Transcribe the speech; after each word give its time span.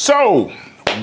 So, 0.00 0.50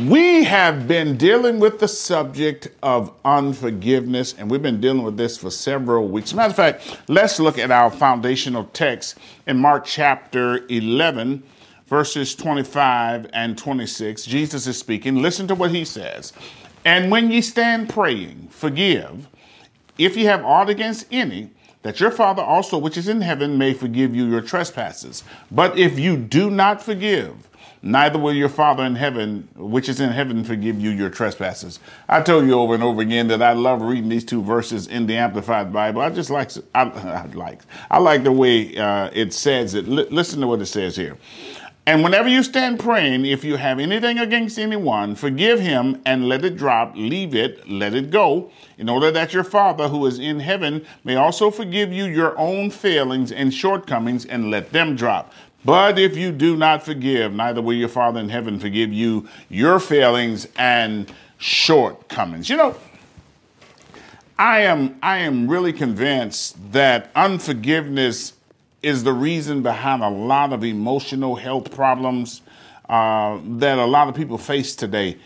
we 0.08 0.44
have 0.46 0.88
been 0.88 1.18
dealing 1.18 1.60
with 1.60 1.78
the 1.78 1.88
subject 1.88 2.70
of 2.82 3.13
unforgiveness, 3.23 4.34
and 4.34 4.50
we've 4.50 4.63
been 4.63 4.81
dealing 4.81 5.04
with 5.04 5.18
this 5.18 5.38
for 5.38 5.52
several 5.52 6.08
weeks. 6.08 6.34
Matter 6.34 6.50
of 6.50 6.55
fact, 6.55 6.99
let's 7.07 7.39
look 7.39 7.60
at 7.60 7.70
our 7.70 7.91
foundational 7.91 8.63
text 8.73 9.20
in 9.46 9.60
Mark 9.60 9.86
chapter 9.86 10.65
11, 10.70 11.44
verses 11.86 12.33
25 12.33 13.29
and 13.33 13.55
26. 13.55 14.26
Jesus 14.26 14.65
is 14.65 14.79
speaking. 14.79 15.22
Listen 15.22 15.48
to 15.48 15.54
what 15.54 15.70
he 15.70 15.86
says. 15.86 16.34
And 16.84 17.12
when 17.12 17.30
ye 17.30 17.41
stand 17.41 17.91
praying, 17.91 18.48
forgive, 18.50 19.27
if 20.00 20.18
ye 20.18 20.23
have 20.23 20.44
aught 20.44 20.72
against 20.72 21.05
any, 21.12 21.52
that 21.84 22.00
your 22.00 22.09
Father 22.09 22.41
also, 22.41 22.80
which 22.80 22.98
is 22.98 23.08
in 23.08 23.22
heaven, 23.22 23.59
may 23.59 23.76
forgive 23.76 24.16
you 24.16 24.26
your 24.26 24.41
trespasses. 24.41 25.23
But 25.52 25.77
if 25.77 26.00
you 26.00 26.18
do 26.18 26.50
not 26.50 26.82
forgive, 26.82 27.48
neither 27.88 28.20
will 28.20 28.34
your 28.34 28.49
Father 28.49 28.84
in 28.84 28.95
heaven, 28.95 29.48
which 29.55 29.90
is 29.90 30.00
in 30.00 30.09
heaven, 30.09 30.44
forgive 30.44 30.80
you 30.80 30.90
your 30.90 31.09
trespasses. 31.09 31.80
I 32.08 32.22
told 32.22 32.46
you 32.46 32.54
over 32.54 32.73
and 32.73 32.84
over 32.84 33.02
again 33.02 33.27
that 33.30 33.41
I 33.41 33.54
love 33.54 33.82
reading 33.82 34.10
these 34.10 34.26
two 34.26 34.41
verses 34.41 34.88
in 34.88 35.08
the 35.08 35.16
Amplified 35.16 35.72
Bible. 35.72 36.02
I 36.02 36.10
just 36.10 36.30
like, 36.30 36.52
I, 36.76 36.84
I 36.84 37.26
like, 37.34 37.62
I 37.90 38.00
like 38.00 38.23
the 38.23 38.32
way 38.32 38.77
uh, 38.77 39.10
it 39.13 39.34
says 39.34 39.73
it. 39.73 39.88
L- 39.88 40.08
listen 40.12 40.41
to 40.41 40.48
what 40.48 40.62
it 40.62 40.66
says 40.68 40.96
here. 40.96 41.18
And 41.88 42.04
whenever 42.04 42.27
you 42.27 42.44
stand 42.44 42.82
praying, 42.82 43.26
if 43.26 43.46
you 43.46 43.55
have 43.55 43.80
anything 43.80 44.20
against 44.20 44.60
anyone, 44.60 45.16
forgive 45.16 45.62
him 45.62 46.02
and 46.05 46.27
let 46.27 46.44
it 46.44 46.58
drop, 46.58 46.98
leave 46.98 47.34
it, 47.34 47.66
let 47.70 47.94
it 47.94 48.12
go, 48.12 48.52
in 48.77 48.90
order 48.90 49.10
that 49.10 49.34
your 49.34 49.46
Father 49.46 49.88
who 49.88 50.05
is 50.05 50.20
in 50.20 50.41
heaven 50.41 50.85
may 51.05 51.16
also 51.16 51.49
forgive 51.49 51.94
you 51.94 52.04
your 52.04 52.38
own 52.38 52.72
failings 52.72 53.32
and 53.32 53.54
shortcomings 53.54 54.26
and 54.26 54.52
let 54.52 54.74
them 54.74 54.98
drop. 54.98 55.32
But 55.67 55.99
if 55.99 56.16
you 56.16 56.31
do 56.31 56.55
not 56.55 56.85
forgive, 56.85 57.34
neither 57.34 57.62
will 57.62 57.73
your 57.73 57.89
Father 57.89 58.21
in 58.21 58.30
heaven 58.30 58.57
forgive 58.57 58.94
you 58.94 59.27
your 59.49 59.81
failings 59.81 60.48
and 60.55 61.12
shortcomings. 61.40 62.49
You 62.49 62.55
know, 62.55 62.77
I 64.39 64.61
am 64.61 64.97
I 65.03 65.17
am 65.17 65.45
really 65.45 65.73
convinced 65.73 66.55
that 66.71 67.11
unforgiveness 67.15 68.31
is 68.81 69.03
the 69.03 69.11
reason 69.11 69.61
behind 69.61 70.03
a 70.03 70.09
lot 70.09 70.53
of 70.53 70.63
emotional 70.63 71.35
health 71.35 71.69
problems 71.75 72.43
uh, 72.87 73.37
that 73.57 73.77
a 73.77 73.85
lot 73.85 74.07
of 74.07 74.15
people 74.15 74.37
face 74.37 74.73
today. 74.73 75.17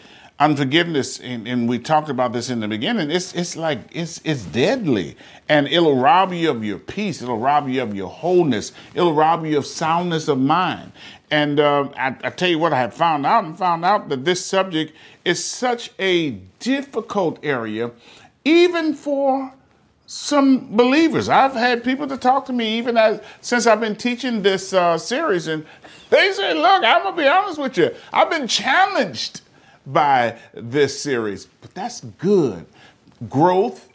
Unforgiveness, 0.42 1.20
and, 1.20 1.48
and, 1.48 1.70
we 1.70 1.78
talked 1.78 2.10
about 2.10 2.34
this 2.34 2.50
in 2.50 2.62
the 2.62 2.68
beginning. 2.68 3.12
It's 3.12 3.32
it's 3.36 3.56
like 3.56 3.78
it's 3.92 4.20
it's 4.24 4.44
deadly, 4.44 5.16
and 5.48 5.68
it'll 5.68 5.96
rob 5.96 6.34
you 6.34 6.50
of 6.50 6.66
your 6.66 6.80
peace. 6.80 7.22
It'll 7.22 7.38
rob 7.38 7.70
you 7.70 7.84
of 7.84 7.94
your 7.94 8.10
wholeness. 8.10 8.72
It'll 8.96 9.14
rob 9.14 9.46
you 9.46 9.60
of 9.60 9.68
soundness 9.68 10.28
of 10.28 10.40
mind. 10.40 10.94
And 11.30 11.60
uh, 11.60 11.90
I, 11.96 12.16
I 12.24 12.32
tell 12.32 12.50
you 12.50 12.58
what, 12.58 12.74
I 12.74 12.80
have 12.80 12.96
found 12.96 13.24
out 13.24 13.44
and 13.44 13.56
found 13.56 13.86
out 13.86 14.10
that 14.10 14.26
this 14.26 14.44
subject 14.44 14.94
is 15.24 15.46
such 15.46 15.92
a 16.00 16.32
difficult 16.58 17.38
area, 17.44 17.92
even 18.44 18.96
for 18.96 19.54
some 20.08 20.76
believers. 20.76 21.30
I've 21.30 21.54
had 21.54 21.84
people 21.84 22.08
to 22.08 22.18
talk 22.18 22.48
to 22.48 22.54
me 22.54 22.80
even 22.80 22.98
as 22.98 23.22
since 23.42 23.68
I've 23.68 23.80
been 23.80 23.96
teaching 23.96 24.42
this 24.42 24.74
uh, 24.74 24.98
series, 24.98 25.46
and 25.46 25.68
they 26.10 26.32
say, 26.32 26.56
"Look, 26.56 26.84
I'm 26.84 27.04
gonna 27.04 27.16
be 27.16 27.28
honest 27.28 27.60
with 27.60 27.78
you. 27.78 27.92
I've 28.12 28.32
been 28.32 28.48
challenged 28.48 29.42
by 29.86 30.38
this 30.54 31.00
series, 31.00 31.46
but 31.62 31.74
that's 31.74 32.02
good. 32.02 32.66
Growth 33.30 33.90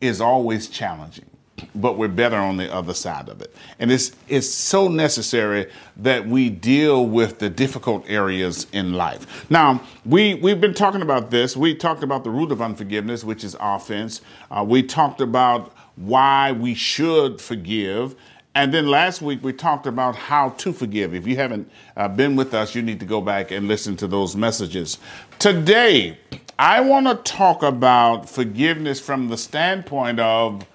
is 0.00 0.20
always 0.20 0.68
challenging." 0.68 1.30
but 1.74 1.98
we're 1.98 2.08
better 2.08 2.36
on 2.36 2.56
the 2.56 2.72
other 2.72 2.94
side 2.94 3.28
of 3.28 3.40
it. 3.40 3.54
And 3.78 3.90
it's 3.90 4.12
it's 4.28 4.48
so 4.48 4.88
necessary 4.88 5.70
that 5.98 6.26
we 6.26 6.50
deal 6.50 7.06
with 7.06 7.38
the 7.38 7.50
difficult 7.50 8.04
areas 8.08 8.66
in 8.72 8.94
life. 8.94 9.50
Now, 9.50 9.82
we 10.04 10.34
we've 10.34 10.60
been 10.60 10.74
talking 10.74 11.02
about 11.02 11.30
this. 11.30 11.56
We 11.56 11.74
talked 11.74 12.02
about 12.02 12.24
the 12.24 12.30
root 12.30 12.52
of 12.52 12.62
unforgiveness, 12.62 13.24
which 13.24 13.44
is 13.44 13.56
offense. 13.60 14.20
Uh, 14.50 14.64
we 14.66 14.82
talked 14.82 15.20
about 15.20 15.74
why 15.96 16.52
we 16.52 16.74
should 16.74 17.40
forgive. 17.40 18.14
And 18.54 18.74
then 18.74 18.88
last 18.88 19.22
week 19.22 19.44
we 19.44 19.52
talked 19.52 19.86
about 19.86 20.16
how 20.16 20.50
to 20.50 20.72
forgive. 20.72 21.14
If 21.14 21.26
you 21.26 21.36
haven't 21.36 21.70
uh, 21.96 22.08
been 22.08 22.34
with 22.34 22.52
us, 22.52 22.74
you 22.74 22.82
need 22.82 22.98
to 23.00 23.06
go 23.06 23.20
back 23.20 23.52
and 23.52 23.68
listen 23.68 23.96
to 23.98 24.08
those 24.08 24.34
messages. 24.34 24.98
Today, 25.38 26.18
I 26.58 26.80
want 26.80 27.06
to 27.06 27.14
talk 27.14 27.62
about 27.62 28.28
forgiveness 28.28 29.00
from 29.00 29.28
the 29.28 29.38
standpoint 29.38 30.18
of 30.18 30.66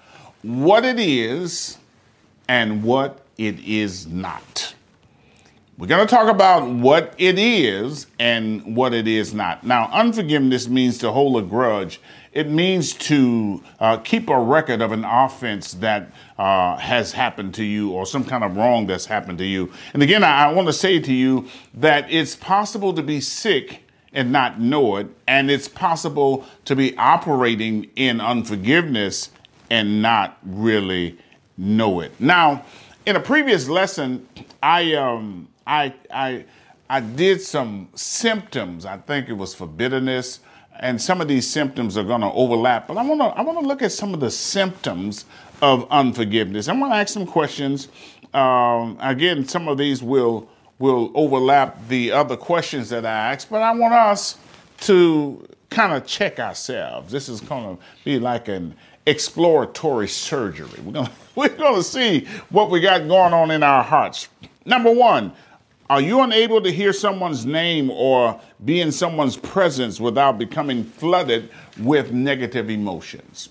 what 0.42 0.84
it 0.84 0.98
is 0.98 1.76
and 2.48 2.82
what 2.82 3.20
it 3.36 3.60
is 3.60 4.06
not. 4.06 4.74
We're 5.78 5.88
going 5.88 6.06
to 6.06 6.10
talk 6.10 6.30
about 6.30 6.66
what 6.70 7.14
it 7.18 7.38
is 7.38 8.06
and 8.18 8.74
what 8.74 8.94
it 8.94 9.06
is 9.06 9.34
not. 9.34 9.62
Now, 9.62 9.90
unforgiveness 9.92 10.68
means 10.68 10.96
to 10.98 11.12
hold 11.12 11.36
a 11.36 11.46
grudge. 11.46 12.00
It 12.32 12.48
means 12.48 12.94
to 12.94 13.62
uh, 13.78 13.98
keep 13.98 14.30
a 14.30 14.38
record 14.38 14.80
of 14.80 14.92
an 14.92 15.04
offense 15.04 15.74
that 15.74 16.12
uh, 16.38 16.78
has 16.78 17.12
happened 17.12 17.52
to 17.56 17.62
you 17.62 17.90
or 17.90 18.06
some 18.06 18.24
kind 18.24 18.42
of 18.42 18.56
wrong 18.56 18.86
that's 18.86 19.04
happened 19.04 19.36
to 19.36 19.44
you. 19.44 19.70
And 19.92 20.02
again, 20.02 20.24
I, 20.24 20.46
I 20.46 20.52
want 20.52 20.66
to 20.68 20.72
say 20.72 20.98
to 20.98 21.12
you 21.12 21.46
that 21.74 22.10
it's 22.10 22.34
possible 22.34 22.94
to 22.94 23.02
be 23.02 23.20
sick 23.20 23.82
and 24.14 24.32
not 24.32 24.58
know 24.58 24.96
it, 24.96 25.08
and 25.28 25.50
it's 25.50 25.68
possible 25.68 26.46
to 26.64 26.74
be 26.74 26.96
operating 26.96 27.90
in 27.96 28.22
unforgiveness 28.22 29.28
and 29.68 30.00
not 30.00 30.38
really 30.42 31.18
know 31.58 32.00
it. 32.00 32.12
Now, 32.18 32.64
in 33.04 33.14
a 33.14 33.20
previous 33.20 33.68
lesson, 33.68 34.26
I 34.62 34.94
um, 34.94 35.48
I 35.66 35.94
I 36.10 36.44
I 36.88 37.00
did 37.00 37.40
some 37.40 37.88
symptoms. 37.94 38.86
I 38.86 38.98
think 38.98 39.28
it 39.28 39.32
was 39.32 39.54
for 39.54 39.66
bitterness, 39.66 40.40
and 40.78 41.00
some 41.00 41.20
of 41.20 41.28
these 41.28 41.48
symptoms 41.48 41.96
are 41.96 42.04
going 42.04 42.20
to 42.20 42.30
overlap. 42.32 42.86
But 42.86 42.98
I 42.98 43.02
want 43.02 43.20
to 43.20 43.26
I 43.26 43.42
want 43.42 43.58
to 43.60 43.66
look 43.66 43.82
at 43.82 43.92
some 43.92 44.14
of 44.14 44.20
the 44.20 44.30
symptoms 44.30 45.24
of 45.62 45.86
unforgiveness. 45.90 46.68
I'm 46.68 46.78
going 46.78 46.92
to 46.92 46.96
ask 46.96 47.12
some 47.12 47.26
questions. 47.26 47.88
Um, 48.34 48.98
again, 49.00 49.46
some 49.48 49.68
of 49.68 49.78
these 49.78 50.02
will 50.02 50.48
will 50.78 51.10
overlap 51.14 51.88
the 51.88 52.12
other 52.12 52.36
questions 52.36 52.90
that 52.90 53.06
I 53.06 53.32
asked, 53.32 53.50
but 53.50 53.62
I 53.62 53.72
want 53.72 53.94
us 53.94 54.38
to 54.80 55.48
kind 55.70 55.92
of 55.92 56.06
check 56.06 56.38
ourselves. 56.38 57.10
This 57.10 57.28
is 57.28 57.40
going 57.40 57.76
to 57.76 57.82
be 58.04 58.18
like 58.18 58.48
an 58.48 58.74
exploratory 59.06 60.08
surgery. 60.08 60.80
We're 60.84 60.92
going 60.92 61.10
we're 61.34 61.48
going 61.48 61.76
to 61.76 61.82
see 61.82 62.26
what 62.50 62.70
we 62.70 62.80
got 62.80 63.08
going 63.08 63.32
on 63.32 63.50
in 63.50 63.62
our 63.62 63.82
hearts. 63.82 64.28
Number 64.64 64.92
one, 64.92 65.32
are 65.88 66.00
you 66.00 66.20
unable 66.20 66.60
to 66.62 66.72
hear 66.72 66.92
someone's 66.92 67.46
name 67.46 67.90
or 67.90 68.40
be 68.64 68.80
in 68.80 68.90
someone's 68.90 69.36
presence 69.36 70.00
without 70.00 70.38
becoming 70.38 70.82
flooded 70.82 71.48
with 71.78 72.12
negative 72.12 72.70
emotions? 72.70 73.50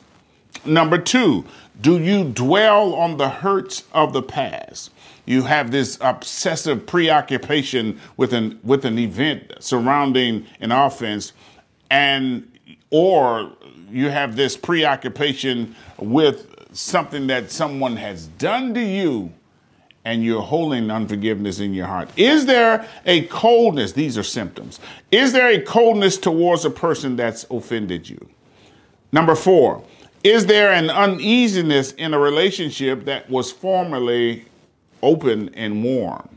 Number 0.66 0.98
two, 0.98 1.46
do 1.82 2.00
you 2.00 2.26
dwell 2.26 2.94
on 2.96 3.18
the 3.18 3.30
hurts 3.30 3.84
of 3.94 4.14
the 4.14 4.22
past? 4.22 4.92
You 5.26 5.44
have 5.44 5.72
this 5.72 5.98
obsessive 6.02 6.86
preoccupation 6.86 8.00
with 8.18 8.34
an 8.34 8.60
with 8.64 8.86
an 8.86 9.00
event 9.00 9.54
surrounding 9.60 10.46
an 10.60 10.72
offense, 10.72 11.34
and 11.90 12.52
or 12.90 13.52
you 13.90 14.10
have 14.10 14.36
this 14.36 14.58
preoccupation 14.58 15.76
with 15.98 16.48
something 16.74 17.28
that 17.28 17.52
someone 17.52 17.96
has 17.96 18.28
done 18.28 18.74
to 18.74 18.82
you 18.82 19.32
and 20.06 20.24
you're 20.24 20.42
holding 20.42 20.92
unforgiveness 20.92 21.60
in 21.60 21.74
your 21.74 21.88
heart. 21.88 22.10
Is 22.16 22.46
there 22.46 22.88
a 23.08 23.24
coldness? 23.24 23.92
These 23.92 24.18
are 24.18 24.24
symptoms. 24.24 24.80
Is 25.12 25.34
there 25.34 25.50
a 25.50 25.60
coldness 25.60 26.18
towards 26.18 26.64
a 26.64 26.70
person 26.70 27.16
that's 27.16 27.46
offended 27.50 28.08
you? 28.08 28.30
Number 29.12 29.36
four, 29.36 29.84
is 30.24 30.46
there 30.46 30.72
an 30.72 30.92
uneasiness 30.92 31.92
in 31.94 32.14
a 32.14 32.20
relationship 32.20 33.06
that 33.06 33.30
was 33.30 33.52
formerly 33.52 34.46
open 35.02 35.50
and 35.56 35.84
warm? 35.84 36.30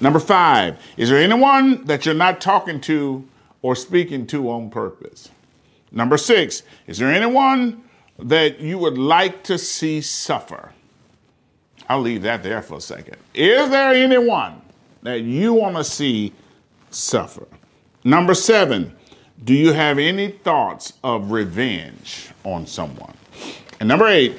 Number 0.00 0.20
five, 0.20 0.80
is 0.96 1.10
there 1.10 1.18
anyone 1.18 1.84
that 1.84 2.06
you're 2.06 2.14
not 2.14 2.40
talking 2.40 2.80
to 2.82 3.26
or 3.60 3.76
speaking 3.76 4.26
to 4.28 4.50
on 4.50 4.70
purpose? 4.70 5.30
Number 5.90 6.16
six, 6.16 6.62
is 6.86 6.98
there 6.98 7.12
anyone 7.12 7.84
that 8.18 8.60
you 8.60 8.78
would 8.78 8.98
like 8.98 9.44
to 9.44 9.58
see 9.58 10.00
suffer? 10.00 10.72
I'll 11.88 12.00
leave 12.00 12.22
that 12.22 12.42
there 12.42 12.62
for 12.62 12.78
a 12.78 12.80
second. 12.80 13.16
Is 13.34 13.70
there 13.70 13.92
anyone 13.92 14.60
that 15.02 15.22
you 15.22 15.54
want 15.54 15.76
to 15.76 15.84
see 15.84 16.32
suffer? 16.90 17.46
Number 18.04 18.34
seven, 18.34 18.94
do 19.44 19.54
you 19.54 19.72
have 19.72 19.98
any 19.98 20.28
thoughts 20.28 20.94
of 21.02 21.30
revenge 21.30 22.30
on 22.44 22.66
someone? 22.66 23.14
And 23.80 23.88
number 23.88 24.06
eight, 24.06 24.36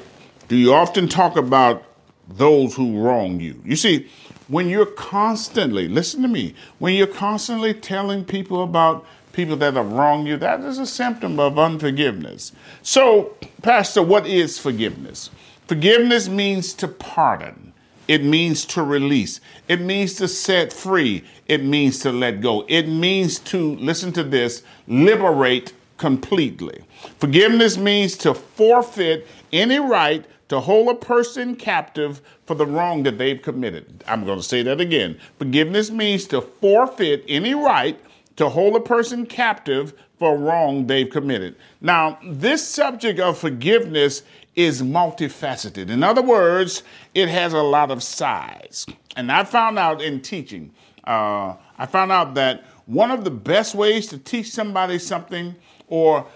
do 0.48 0.56
you 0.56 0.72
often 0.72 1.08
talk 1.08 1.36
about 1.36 1.84
those 2.28 2.74
who 2.74 3.00
wrong 3.00 3.40
you? 3.40 3.60
You 3.64 3.76
see, 3.76 4.08
when 4.48 4.68
you're 4.68 4.86
constantly, 4.86 5.88
listen 5.88 6.22
to 6.22 6.28
me, 6.28 6.54
when 6.78 6.94
you're 6.94 7.06
constantly 7.06 7.74
telling 7.74 8.24
people 8.24 8.62
about 8.62 9.06
people 9.32 9.56
that 9.56 9.74
have 9.74 9.92
wronged 9.92 10.28
you, 10.28 10.36
that 10.36 10.60
is 10.60 10.78
a 10.78 10.86
symptom 10.86 11.40
of 11.40 11.58
unforgiveness. 11.58 12.52
So, 12.82 13.36
Pastor, 13.62 14.02
what 14.02 14.26
is 14.26 14.58
forgiveness? 14.58 15.30
Forgiveness 15.66 16.28
means 16.28 16.74
to 16.74 16.88
pardon, 16.88 17.72
It 18.06 18.22
means 18.22 18.66
to 18.66 18.82
release. 18.82 19.40
It 19.68 19.80
means 19.80 20.14
to 20.16 20.28
set 20.28 20.72
free. 20.72 21.24
It 21.48 21.64
means 21.64 22.00
to 22.00 22.12
let 22.12 22.40
go. 22.42 22.64
It 22.68 22.86
means 22.86 23.38
to, 23.40 23.76
listen 23.76 24.12
to 24.12 24.22
this, 24.22 24.62
liberate 24.86 25.72
completely. 25.96 26.84
Forgiveness 27.18 27.78
means 27.78 28.16
to 28.18 28.34
forfeit 28.34 29.26
any 29.52 29.78
right 29.78 30.24
to 30.48 30.60
hold 30.60 30.88
a 30.88 30.94
person 30.94 31.56
captive 31.56 32.20
for 32.44 32.54
the 32.54 32.66
wrong 32.66 33.02
that 33.04 33.16
they've 33.16 33.40
committed. 33.40 34.04
I'm 34.06 34.26
going 34.26 34.38
to 34.38 34.44
say 34.44 34.62
that 34.62 34.80
again. 34.80 35.18
Forgiveness 35.38 35.90
means 35.90 36.26
to 36.26 36.42
forfeit 36.42 37.24
any 37.26 37.54
right 37.54 37.98
to 38.36 38.50
hold 38.50 38.76
a 38.76 38.80
person 38.80 39.24
captive 39.24 39.94
for 40.18 40.36
wrong 40.36 40.86
they've 40.86 41.08
committed. 41.08 41.56
Now, 41.80 42.18
this 42.22 42.66
subject 42.66 43.18
of 43.18 43.38
forgiveness 43.38 44.22
is 44.56 44.82
multifaceted. 44.82 45.90
In 45.90 46.02
other 46.02 46.22
words, 46.22 46.82
it 47.14 47.28
has 47.28 47.52
a 47.52 47.62
lot 47.62 47.90
of 47.90 48.02
sides. 48.02 48.86
And 49.16 49.30
I 49.30 49.44
found 49.44 49.78
out 49.78 50.00
in 50.00 50.20
teaching, 50.20 50.72
uh, 51.04 51.54
I 51.78 51.86
found 51.86 52.12
out 52.12 52.34
that 52.34 52.64
one 52.86 53.10
of 53.10 53.24
the 53.24 53.30
best 53.30 53.74
ways 53.74 54.06
to 54.08 54.18
teach 54.18 54.50
somebody 54.50 54.98
something, 54.98 55.54
or 55.88 56.26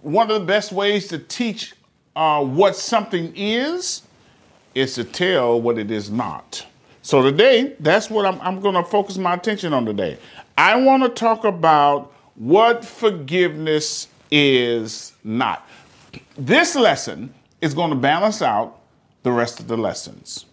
one 0.00 0.30
of 0.30 0.40
the 0.40 0.46
best 0.46 0.72
ways 0.72 1.08
to 1.08 1.18
teach 1.18 1.74
uh, 2.16 2.44
what 2.44 2.76
something 2.76 3.32
is, 3.36 4.02
is 4.74 4.94
to 4.94 5.04
tell 5.04 5.60
what 5.60 5.78
it 5.78 5.90
is 5.90 6.10
not. 6.10 6.66
So 7.02 7.22
today, 7.22 7.74
that's 7.80 8.10
what 8.10 8.26
I'm, 8.26 8.40
I'm 8.40 8.60
going 8.60 8.74
to 8.74 8.84
focus 8.84 9.16
my 9.16 9.34
attention 9.34 9.72
on 9.72 9.84
today. 9.86 10.18
I 10.56 10.76
want 10.76 11.02
to 11.04 11.08
talk 11.08 11.44
about 11.44 12.12
what 12.34 12.84
forgiveness 12.84 14.08
is 14.30 15.12
not. 15.24 15.66
This 16.36 16.74
lesson 16.74 17.32
is 17.60 17.74
going 17.74 17.90
to 17.90 17.96
balance 17.96 18.42
out 18.42 18.80
the 19.22 19.32
rest 19.32 19.60
of 19.60 19.68
the 19.68 19.76
lessons. 19.76 20.46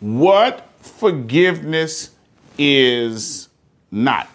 What 0.00 0.68
forgiveness 0.78 2.10
is 2.58 3.48
not. 3.90 4.28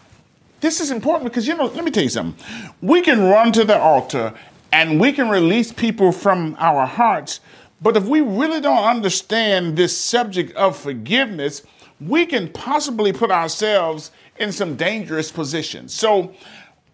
This 0.59 0.81
is 0.81 0.92
important 0.92 1.31
because, 1.31 1.48
you 1.48 1.56
know, 1.56 1.65
let 1.65 1.83
me 1.83 1.92
tell 1.92 2.04
you 2.04 2.09
something. 2.09 2.45
We 2.81 3.01
can 3.01 3.21
run 3.24 3.51
to 3.54 3.63
the 3.63 3.77
altar 3.77 4.33
and 4.71 5.00
we 5.00 5.12
can 5.13 5.30
release 5.30 5.71
people 5.71 6.12
from 6.12 6.56
our 6.59 6.86
hearts, 6.86 7.39
but 7.81 7.95
if 7.95 8.06
we 8.06 8.21
really 8.21 8.60
don't 8.60 8.83
understand 8.83 9.77
this 9.77 9.95
subject 9.98 10.56
of 10.56 10.75
forgiveness, 10.75 11.63
we 12.01 12.25
can 12.25 12.50
possibly 12.50 13.13
put 13.13 13.31
ourselves 13.31 14.12
in 14.38 14.51
some 14.51 14.75
dangerous 14.75 15.31
positions. 15.31 15.94
So 15.94 16.33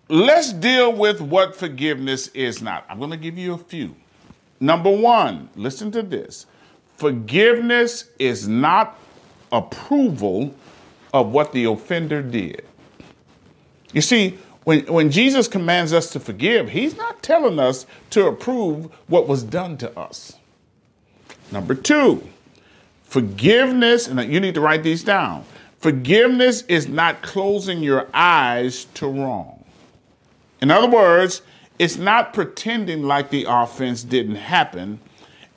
let's 0.10 0.54
deal 0.54 0.94
with 0.94 1.22
what 1.22 1.56
forgiveness 1.56 2.28
is 2.30 2.62
not. 2.62 2.86
I'm 2.90 3.00
going 3.00 3.12
to 3.12 3.18
give 3.18 3.38
you 3.38 3.54
a 3.54 3.58
few. 3.58 3.96
Number 4.64 4.90
one, 4.90 5.50
listen 5.58 5.92
to 5.92 6.02
this 6.02 6.46
forgiveness 6.96 8.06
is 8.18 8.48
not 8.48 8.98
approval 9.52 10.56
of 11.14 11.34
what 11.34 11.52
the 11.52 11.66
offender 11.66 12.22
did. 12.22 12.64
You 13.92 14.00
see, 14.00 14.38
when, 14.64 14.86
when 14.86 15.12
Jesus 15.12 15.50
commands 15.50 15.92
us 15.92 16.12
to 16.12 16.20
forgive, 16.22 16.70
he's 16.70 16.96
not 16.96 17.22
telling 17.22 17.60
us 17.60 17.86
to 18.12 18.28
approve 18.28 18.86
what 19.08 19.28
was 19.28 19.44
done 19.44 19.76
to 19.80 20.00
us. 20.00 20.38
Number 21.52 21.76
two, 21.76 22.26
forgiveness, 23.04 24.08
and 24.08 24.32
you 24.32 24.40
need 24.40 24.54
to 24.54 24.62
write 24.62 24.84
these 24.84 25.04
down. 25.04 25.44
Forgiveness 25.80 26.62
is 26.70 26.88
not 26.88 27.22
closing 27.22 27.84
your 27.84 28.08
eyes 28.14 28.86
to 28.94 29.08
wrong. 29.08 29.66
In 30.62 30.72
other 30.72 30.90
words, 30.90 31.42
it's 31.80 31.98
not 31.98 32.34
pretending 32.34 33.04
like 33.04 33.30
the 33.30 33.46
offense 33.48 34.04
didn't 34.04 34.36
happen. 34.36 35.00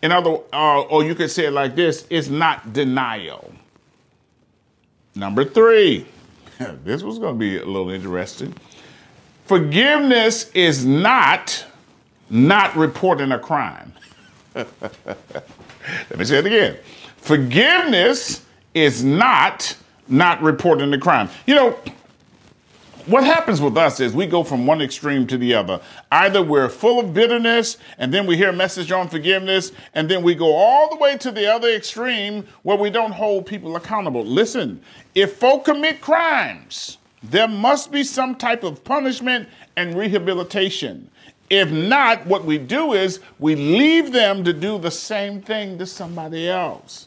In 0.03 0.13
other, 0.13 0.39
uh, 0.53 0.83
or 0.83 1.05
you 1.05 1.15
could 1.15 1.31
say 1.31 1.47
it 1.47 1.53
like 1.53 1.75
this: 1.75 2.07
it's 2.11 2.29
not 2.29 2.73
denial. 2.73 3.53
Number 5.15 5.45
three, 5.45 6.07
this 6.85 7.03
was 7.03 7.19
going 7.19 7.35
to 7.35 7.39
be 7.39 7.57
a 7.59 7.65
little 7.65 7.91
interesting. 7.91 8.55
Forgiveness 9.47 10.51
is 10.53 10.85
not 10.85 11.65
not 12.29 12.75
reporting 12.77 13.33
a 13.33 13.39
crime. 13.39 13.93
Let 14.55 14.69
me 16.19 16.25
say 16.25 16.39
it 16.39 16.47
again. 16.47 16.77
Forgiveness 17.19 18.45
is 18.75 19.05
not 19.05 19.77
not 20.09 20.43
reporting 20.43 20.91
the 20.91 20.99
crime. 20.99 21.29
You 21.47 21.55
know, 21.55 21.79
what 23.07 23.25
happens 23.25 23.61
with 23.61 23.77
us 23.77 24.01
is 24.01 24.13
we 24.13 24.27
go 24.27 24.43
from 24.43 24.67
one 24.67 24.83
extreme 24.83 25.27
to 25.29 25.39
the 25.39 25.55
other. 25.55 25.81
Either 26.11 26.43
we're 26.43 26.69
full 26.69 27.01
of 27.01 27.15
bitterness 27.15 27.79
and 27.99 28.13
then 28.13 28.27
we 28.27 28.37
hear 28.37 28.51
a 28.51 28.53
message 28.53 28.93
on 28.93 29.09
forgiveness, 29.09 29.73
and 29.95 30.09
then 30.09 30.23
we 30.23 30.35
go 30.35 30.55
all 30.55 30.91
the 30.91 30.97
way 30.97 31.17
to 31.19 31.31
the 31.31 31.47
other 31.47 31.69
extreme 31.69 32.47
where 32.63 32.77
we 32.77 32.91
don't 32.91 33.13
hold 33.13 33.47
people 33.47 33.77
accountable. 33.77 34.25
Listen, 34.25 34.81
if 35.15 35.35
folk 35.35 35.65
commit 35.65 36.01
crimes, 36.01 36.99
there 37.23 37.49
must 37.49 37.91
be 37.91 38.03
some 38.05 38.35
type 38.35 38.63
of 38.65 38.85
punishment 38.85 39.49
and 39.77 39.97
rehabilitation. 39.97 41.11
If 41.49 41.71
not, 41.71 42.27
what 42.27 42.45
we 42.45 42.59
do 42.59 42.93
is 42.93 43.21
we 43.39 43.55
leave 43.55 44.13
them 44.13 44.43
to 44.45 44.53
do 44.53 44.79
the 44.79 44.91
same 44.91 45.41
thing 45.41 45.79
to 45.79 45.87
somebody 45.87 46.49
else. 46.49 47.07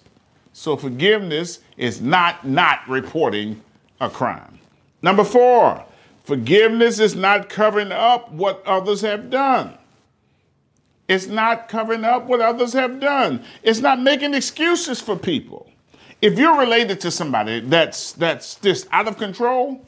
So 0.54 0.78
forgiveness 0.78 1.60
is 1.78 2.02
not 2.02 2.48
not 2.48 2.88
reporting 2.88 3.62
a 4.02 4.10
crime. 4.10 4.60
Number 5.02 5.24
four, 5.24 5.84
forgiveness 6.30 7.00
is 7.00 7.16
not 7.16 7.50
covering 7.50 7.92
up 7.92 8.32
what 8.32 8.62
others 8.64 9.02
have 9.02 9.32
done. 9.32 9.76
It's 11.08 11.26
not 11.26 11.68
covering 11.68 12.06
up 12.06 12.26
what 12.26 12.40
others 12.40 12.72
have 12.74 13.00
done. 13.00 13.44
It's 13.64 13.80
not 13.80 14.00
making 14.00 14.36
excuses 14.36 15.02
for 15.02 15.16
people. 15.16 15.72
If 16.22 16.38
you're 16.38 16.56
related 16.56 17.02
to 17.02 17.10
somebody 17.10 17.62
that's 17.62 18.12
that's 18.12 18.56
just 18.58 18.88
out 18.92 19.08
of 19.08 19.18
control, 19.18 19.84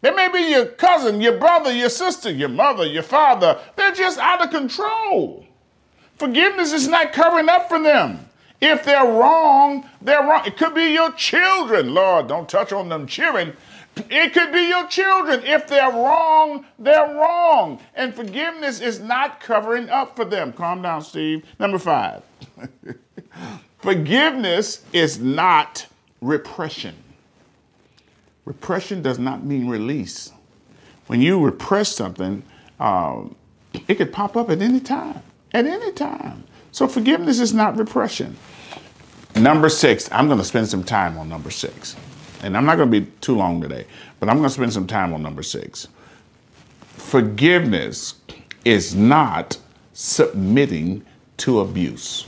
they 0.00 0.12
may 0.12 0.28
be 0.28 0.52
your 0.52 0.66
cousin, 0.66 1.20
your 1.20 1.38
brother, 1.38 1.72
your 1.72 1.88
sister, 1.88 2.30
your 2.30 2.50
mother, 2.50 2.86
your 2.86 3.02
father. 3.02 3.58
They're 3.74 3.90
just 3.90 4.20
out 4.20 4.40
of 4.40 4.50
control. 4.50 5.44
Forgiveness 6.18 6.72
is 6.72 6.86
not 6.86 7.12
covering 7.12 7.48
up 7.48 7.68
for 7.68 7.82
them. 7.82 8.28
If 8.60 8.84
they're 8.84 9.04
wrong, 9.04 9.88
they're 10.02 10.22
wrong. 10.22 10.46
It 10.46 10.56
could 10.56 10.74
be 10.74 10.92
your 10.92 11.10
children. 11.12 11.94
Lord, 11.94 12.28
don't 12.28 12.48
touch 12.48 12.72
on 12.72 12.88
them 12.88 13.08
children. 13.08 13.56
It 14.10 14.32
could 14.32 14.52
be 14.52 14.68
your 14.68 14.86
children. 14.88 15.42
If 15.44 15.66
they're 15.68 15.90
wrong, 15.90 16.64
they're 16.78 17.14
wrong. 17.14 17.80
And 17.94 18.14
forgiveness 18.14 18.80
is 18.80 19.00
not 19.00 19.40
covering 19.40 19.88
up 19.88 20.16
for 20.16 20.24
them. 20.24 20.52
Calm 20.52 20.82
down, 20.82 21.02
Steve. 21.02 21.44
Number 21.58 21.78
five. 21.78 22.22
forgiveness 23.78 24.84
is 24.92 25.18
not 25.18 25.86
repression. 26.20 26.94
Repression 28.44 29.02
does 29.02 29.18
not 29.18 29.44
mean 29.44 29.68
release. 29.68 30.32
When 31.06 31.20
you 31.20 31.42
repress 31.42 31.94
something, 31.94 32.42
um, 32.80 33.34
it 33.88 33.96
could 33.96 34.12
pop 34.12 34.36
up 34.36 34.50
at 34.50 34.60
any 34.62 34.80
time. 34.80 35.22
At 35.52 35.66
any 35.66 35.92
time. 35.92 36.44
So 36.72 36.86
forgiveness 36.86 37.40
is 37.40 37.54
not 37.54 37.76
repression. 37.76 38.36
Number 39.34 39.68
six, 39.68 40.10
I'm 40.12 40.26
going 40.26 40.38
to 40.38 40.44
spend 40.44 40.68
some 40.68 40.84
time 40.84 41.16
on 41.16 41.28
number 41.28 41.50
six. 41.50 41.96
And 42.42 42.56
I'm 42.56 42.64
not 42.64 42.76
going 42.76 42.90
to 42.90 43.00
be 43.00 43.10
too 43.20 43.36
long 43.36 43.60
today, 43.60 43.86
but 44.20 44.28
I'm 44.28 44.36
going 44.36 44.48
to 44.48 44.54
spend 44.54 44.72
some 44.72 44.86
time 44.86 45.12
on 45.12 45.22
number 45.22 45.42
six. 45.42 45.88
Forgiveness 46.80 48.14
is 48.64 48.94
not 48.94 49.58
submitting 49.92 51.04
to 51.38 51.60
abuse. 51.60 52.26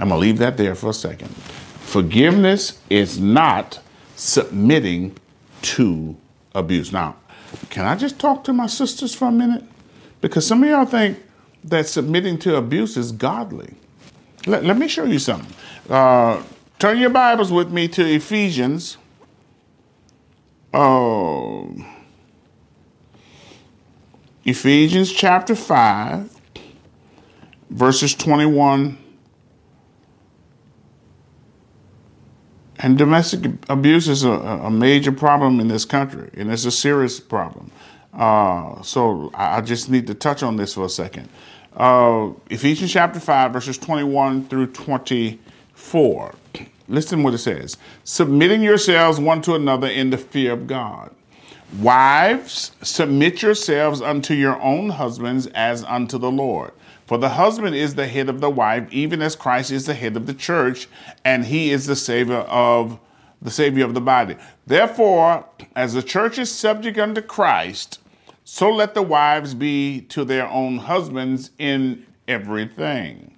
I'm 0.00 0.08
going 0.08 0.20
to 0.20 0.26
leave 0.26 0.38
that 0.38 0.56
there 0.56 0.74
for 0.74 0.90
a 0.90 0.94
second. 0.94 1.28
Forgiveness 1.28 2.80
is 2.88 3.18
not 3.18 3.80
submitting 4.16 5.16
to 5.62 6.16
abuse. 6.54 6.92
Now, 6.92 7.16
can 7.70 7.86
I 7.86 7.96
just 7.96 8.18
talk 8.18 8.44
to 8.44 8.52
my 8.52 8.66
sisters 8.66 9.14
for 9.14 9.28
a 9.28 9.32
minute? 9.32 9.64
Because 10.20 10.46
some 10.46 10.62
of 10.62 10.68
y'all 10.68 10.84
think 10.84 11.18
that 11.64 11.86
submitting 11.86 12.38
to 12.40 12.56
abuse 12.56 12.96
is 12.96 13.12
godly. 13.12 13.74
Let, 14.46 14.64
let 14.64 14.78
me 14.78 14.88
show 14.88 15.04
you 15.04 15.18
something. 15.18 15.52
Uh, 15.88 16.42
turn 16.78 16.98
your 16.98 17.10
Bibles 17.10 17.50
with 17.50 17.70
me 17.70 17.88
to 17.88 18.04
Ephesians. 18.04 18.98
Oh, 20.72 21.74
Ephesians 24.44 25.12
chapter 25.12 25.54
5, 25.54 26.30
verses 27.70 28.14
21 28.14 28.98
And 32.80 32.96
domestic 32.96 33.50
abuse 33.68 34.06
is 34.06 34.22
a, 34.22 34.30
a, 34.30 34.70
major 34.70 35.10
problem 35.10 35.58
in 35.58 35.66
this 35.66 35.84
country, 35.84 36.30
and 36.34 36.48
it's 36.52 36.64
a 36.64 36.70
serious 36.70 37.18
problem. 37.18 37.72
Uh, 38.12 38.80
so 38.82 39.32
I 39.34 39.60
just 39.62 39.90
need 39.90 40.06
to 40.06 40.14
touch 40.14 40.44
on 40.44 40.54
this 40.54 40.74
for 40.74 40.84
a 40.84 40.88
second. 40.88 41.28
Uh, 41.74 42.30
Ephesians 42.50 42.92
chapter 42.92 43.18
5, 43.18 43.52
verses 43.52 43.78
21 43.78 44.46
through 44.46 44.68
24. 45.88 46.34
Listen 46.88 47.22
what 47.22 47.34
it 47.34 47.38
says 47.38 47.76
Submitting 48.04 48.62
yourselves 48.62 49.18
one 49.18 49.40
to 49.42 49.54
another 49.54 49.88
in 49.88 50.10
the 50.10 50.18
fear 50.18 50.52
of 50.52 50.66
God. 50.66 51.10
Wives, 51.80 52.72
submit 52.82 53.42
yourselves 53.42 54.00
unto 54.00 54.34
your 54.34 54.60
own 54.62 54.88
husbands 54.90 55.46
as 55.48 55.84
unto 55.84 56.18
the 56.18 56.30
Lord. 56.30 56.72
For 57.06 57.18
the 57.18 57.28
husband 57.30 57.74
is 57.74 57.94
the 57.94 58.06
head 58.06 58.28
of 58.28 58.40
the 58.40 58.50
wife, 58.50 58.86
even 58.90 59.22
as 59.22 59.36
Christ 59.36 59.70
is 59.70 59.86
the 59.86 59.94
head 59.94 60.16
of 60.16 60.26
the 60.26 60.34
church, 60.34 60.88
and 61.24 61.44
he 61.44 61.70
is 61.70 61.86
the 61.86 61.96
savior 61.96 62.36
of 62.36 62.98
the 63.40 63.50
savior 63.50 63.84
of 63.84 63.94
the 63.94 64.00
body. 64.00 64.36
Therefore, 64.66 65.44
as 65.74 65.94
the 65.94 66.02
church 66.02 66.38
is 66.38 66.50
subject 66.50 66.98
unto 66.98 67.22
Christ, 67.22 68.00
so 68.44 68.70
let 68.70 68.94
the 68.94 69.02
wives 69.02 69.54
be 69.54 70.02
to 70.08 70.24
their 70.24 70.48
own 70.48 70.78
husbands 70.78 71.50
in 71.58 72.06
everything. 72.26 73.37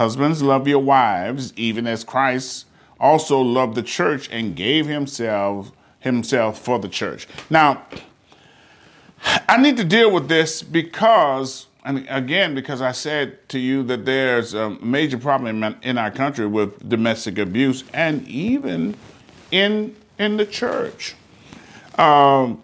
Husbands, 0.00 0.42
love 0.42 0.66
your 0.66 0.78
wives, 0.78 1.52
even 1.56 1.86
as 1.86 2.04
Christ 2.04 2.64
also 2.98 3.38
loved 3.38 3.74
the 3.74 3.82
church 3.82 4.30
and 4.32 4.56
gave 4.56 4.86
himself 4.86 5.72
himself 5.98 6.58
for 6.58 6.78
the 6.78 6.88
church. 6.88 7.28
Now, 7.50 7.82
I 9.46 9.60
need 9.60 9.76
to 9.76 9.84
deal 9.84 10.10
with 10.10 10.26
this 10.26 10.62
because 10.62 11.66
and 11.84 12.06
again, 12.08 12.54
because 12.54 12.80
I 12.80 12.92
said 12.92 13.46
to 13.50 13.58
you 13.58 13.82
that 13.84 14.06
there's 14.06 14.54
a 14.54 14.70
major 14.70 15.18
problem 15.18 15.62
in 15.82 15.98
our 15.98 16.10
country 16.10 16.46
with 16.46 16.88
domestic 16.88 17.36
abuse, 17.36 17.84
and 17.92 18.26
even 18.26 18.96
in 19.50 19.94
in 20.18 20.38
the 20.38 20.46
church, 20.46 21.14
um, 21.98 22.62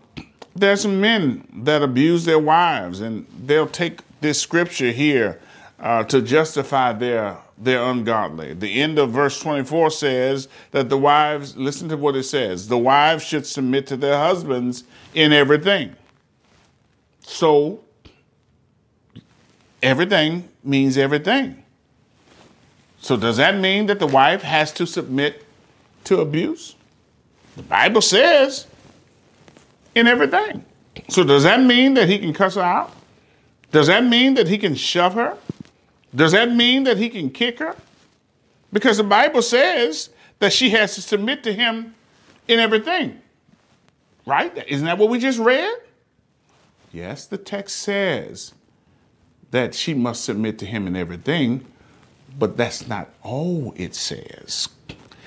there's 0.54 0.86
men 0.86 1.46
that 1.64 1.82
abuse 1.82 2.24
their 2.24 2.38
wives, 2.38 3.02
and 3.02 3.26
they'll 3.44 3.68
take 3.68 4.00
this 4.22 4.40
scripture 4.40 4.90
here 4.90 5.38
uh, 5.78 6.04
to 6.04 6.22
justify 6.22 6.92
their 6.92 7.38
their 7.58 7.82
ungodly. 7.84 8.52
The 8.52 8.82
end 8.82 8.98
of 8.98 9.10
verse 9.10 9.40
24 9.40 9.90
says 9.90 10.48
that 10.72 10.90
the 10.90 10.98
wives, 10.98 11.56
listen 11.56 11.88
to 11.88 11.96
what 11.96 12.14
it 12.14 12.24
says, 12.24 12.68
the 12.68 12.76
wives 12.76 13.24
should 13.24 13.46
submit 13.46 13.86
to 13.86 13.96
their 13.96 14.18
husbands 14.18 14.84
in 15.14 15.32
everything. 15.32 15.96
So 17.22 17.80
everything 19.82 20.48
means 20.62 20.98
everything. 20.98 21.62
So, 23.00 23.16
does 23.16 23.36
that 23.36 23.56
mean 23.56 23.86
that 23.86 24.00
the 24.00 24.06
wife 24.06 24.42
has 24.42 24.72
to 24.72 24.86
submit 24.86 25.44
to 26.04 26.20
abuse? 26.20 26.74
The 27.56 27.62
Bible 27.62 28.00
says 28.00 28.66
in 29.94 30.08
everything. 30.08 30.64
So, 31.08 31.22
does 31.22 31.44
that 31.44 31.62
mean 31.62 31.94
that 31.94 32.08
he 32.08 32.18
can 32.18 32.32
cuss 32.32 32.56
her 32.56 32.62
out? 32.62 32.92
Does 33.70 33.86
that 33.86 34.04
mean 34.04 34.34
that 34.34 34.48
he 34.48 34.58
can 34.58 34.74
shove 34.74 35.14
her? 35.14 35.38
Does 36.16 36.32
that 36.32 36.50
mean 36.50 36.84
that 36.84 36.96
he 36.96 37.10
can 37.10 37.30
kick 37.30 37.58
her? 37.58 37.76
Because 38.72 38.96
the 38.96 39.04
Bible 39.04 39.42
says 39.42 40.10
that 40.38 40.52
she 40.52 40.70
has 40.70 40.94
to 40.94 41.02
submit 41.02 41.44
to 41.44 41.52
him 41.52 41.94
in 42.48 42.58
everything. 42.58 43.20
Right? 44.24 44.64
Isn't 44.66 44.86
that 44.86 44.98
what 44.98 45.10
we 45.10 45.18
just 45.18 45.38
read? 45.38 45.72
Yes, 46.92 47.26
the 47.26 47.36
text 47.36 47.76
says 47.76 48.54
that 49.50 49.74
she 49.74 49.94
must 49.94 50.24
submit 50.24 50.58
to 50.58 50.66
him 50.66 50.86
in 50.86 50.96
everything, 50.96 51.64
but 52.38 52.56
that's 52.56 52.88
not 52.88 53.10
all 53.22 53.74
it 53.76 53.94
says. 53.94 54.68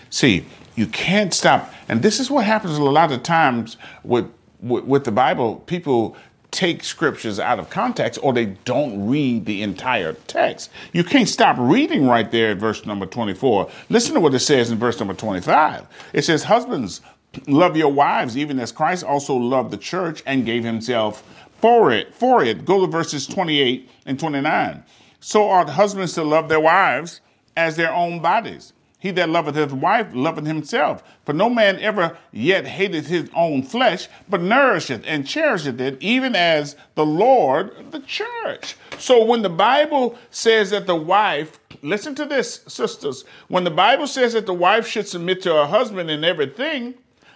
See, 0.10 0.46
you 0.76 0.88
can't 0.88 1.34
stop, 1.34 1.72
and 1.88 2.02
this 2.02 2.20
is 2.20 2.32
what 2.32 2.46
happens 2.46 2.78
a 2.78 2.84
lot 2.84 3.12
of 3.12 3.22
times 3.22 3.78
with, 4.04 4.30
with, 4.60 4.86
with 4.86 5.04
the 5.04 5.12
Bible. 5.12 5.58
People 5.68 6.18
take 6.52 6.84
scriptures 6.84 7.40
out 7.40 7.60
of 7.60 7.70
context 7.70 8.20
or 8.24 8.34
they 8.34 8.46
don't 8.66 9.08
read 9.08 9.46
the 9.46 9.62
entire 9.62 10.14
text. 10.14 10.72
You 10.94 11.04
can't 11.04 11.30
stop 11.30 11.58
reading 11.60 12.08
right 12.08 12.30
there 12.30 12.52
at 12.52 12.58
verse 12.58 12.86
number 12.86 13.06
24. 13.06 13.70
Listen 13.90 14.16
to 14.16 14.20
what 14.20 14.34
it 14.34 14.40
says 14.40 14.72
in 14.72 14.78
verse 14.78 15.00
number 15.00 15.14
25. 15.14 15.86
It 16.14 16.24
says, 16.24 16.44
Husbands, 16.44 17.02
love 17.48 17.78
your 17.78 17.92
wives, 17.92 18.38
even 18.38 18.60
as 18.60 18.72
Christ 18.72 19.04
also 19.04 19.36
loved 19.36 19.72
the 19.72 19.78
church 19.78 20.24
and 20.26 20.46
gave 20.46 20.64
himself 20.64 21.24
for 21.62 21.92
it, 21.92 22.14
for 22.16 22.44
it. 22.44 22.66
Go 22.66 22.86
to 22.86 22.92
verses 22.92 23.28
28 23.28 23.90
and 24.06 24.20
29. 24.20 24.84
So 25.20 25.50
ought 25.50 25.70
husbands 25.70 26.14
to 26.14 26.24
love 26.24 26.50
their 26.50 26.60
wives 26.60 27.22
as 27.56 27.76
their 27.76 27.94
own 27.94 28.22
bodies. 28.22 28.74
He 29.02 29.12
that 29.12 29.30
loveth 29.30 29.56
his 29.56 29.74
wife 29.74 30.08
loveth 30.14 30.46
himself. 30.46 31.04
For 31.26 31.32
no 31.32 31.50
man 31.50 31.80
ever 31.80 32.18
yet 32.34 32.68
hated 32.68 33.06
his 33.06 33.30
own 33.34 33.64
flesh, 33.64 34.10
but 34.28 34.42
nourisheth 34.42 35.04
and 35.08 35.26
cherisheth 35.26 35.80
it, 35.80 35.98
even 36.02 36.36
as 36.36 36.76
the 36.96 37.06
Lord 37.06 37.92
the 37.92 38.02
church. 38.02 38.76
So 38.98 39.24
when 39.24 39.42
the 39.42 39.50
Bible 39.50 40.20
says 40.32 40.72
that 40.72 40.86
the 40.86 40.98
wife, 40.98 41.62
listen 41.82 42.14
to 42.16 42.26
this, 42.26 42.62
sisters, 42.68 43.24
when 43.48 43.64
the 43.64 43.72
Bible 43.72 44.06
says 44.06 44.34
that 44.34 44.46
the 44.46 44.54
wife 44.54 44.86
should 44.86 45.08
submit 45.08 45.42
to 45.44 45.54
her 45.54 45.66
husband 45.66 46.12
in 46.12 46.26
everything, 46.26 46.94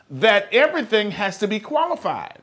that 0.10 0.54
everything 0.54 1.12
has 1.12 1.38
to 1.38 1.48
be 1.48 1.62
qualified. 1.62 2.40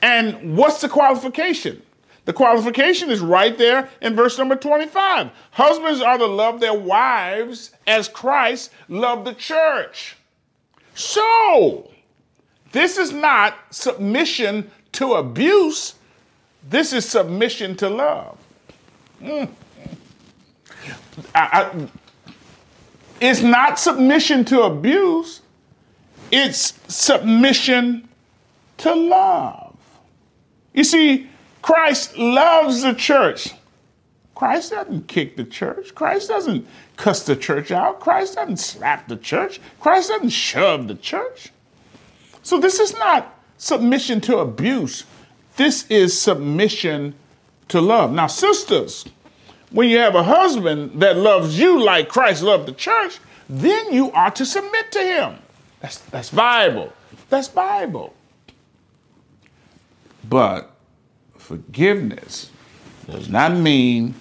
And 0.00 0.56
what's 0.56 0.80
the 0.80 0.88
qualification? 0.88 1.82
The 2.28 2.34
qualification 2.34 3.10
is 3.10 3.20
right 3.20 3.56
there 3.56 3.88
in 4.02 4.14
verse 4.14 4.36
number 4.36 4.54
25. 4.54 5.30
Husbands 5.52 6.02
are 6.02 6.18
to 6.18 6.26
love 6.26 6.60
their 6.60 6.74
wives 6.74 7.70
as 7.86 8.06
Christ 8.06 8.70
loved 8.86 9.26
the 9.26 9.32
church. 9.32 10.14
So, 10.94 11.90
this 12.72 12.98
is 12.98 13.12
not 13.12 13.54
submission 13.70 14.70
to 14.92 15.14
abuse, 15.14 15.94
this 16.68 16.92
is 16.92 17.06
submission 17.06 17.74
to 17.76 17.88
love. 17.88 18.36
Mm. 19.22 19.48
I, 21.34 21.40
I, 21.40 21.88
it's 23.22 23.40
not 23.40 23.78
submission 23.78 24.44
to 24.44 24.64
abuse, 24.64 25.40
it's 26.30 26.74
submission 26.94 28.06
to 28.76 28.94
love. 28.94 29.74
You 30.74 30.84
see, 30.84 31.28
Christ 31.62 32.16
loves 32.16 32.82
the 32.82 32.94
church. 32.94 33.54
Christ 34.34 34.70
doesn't 34.70 35.08
kick 35.08 35.36
the 35.36 35.44
church. 35.44 35.94
Christ 35.94 36.28
doesn't 36.28 36.66
cuss 36.96 37.24
the 37.24 37.34
church 37.34 37.72
out. 37.72 37.98
Christ 37.98 38.36
doesn't 38.36 38.58
slap 38.58 39.08
the 39.08 39.16
church. 39.16 39.60
Christ 39.80 40.10
doesn't 40.10 40.30
shove 40.30 40.86
the 40.86 40.94
church. 40.94 41.50
So 42.42 42.58
this 42.58 42.78
is 42.78 42.96
not 42.98 43.34
submission 43.56 44.20
to 44.22 44.38
abuse. 44.38 45.04
This 45.56 45.86
is 45.88 46.18
submission 46.18 47.14
to 47.66 47.80
love. 47.80 48.12
Now, 48.12 48.28
sisters, 48.28 49.04
when 49.70 49.88
you 49.88 49.98
have 49.98 50.14
a 50.14 50.22
husband 50.22 51.00
that 51.00 51.16
loves 51.16 51.58
you 51.58 51.82
like 51.82 52.08
Christ 52.08 52.42
loved 52.42 52.66
the 52.66 52.72
church, 52.72 53.18
then 53.48 53.92
you 53.92 54.12
are 54.12 54.30
to 54.30 54.46
submit 54.46 54.92
to 54.92 55.00
him. 55.00 55.38
That's, 55.80 55.98
that's 55.98 56.30
Bible. 56.30 56.92
That's 57.28 57.48
Bible. 57.48 58.14
But 60.28 60.70
forgiveness 61.48 62.50
does 63.10 63.30
not 63.30 63.56
mean 63.56 64.14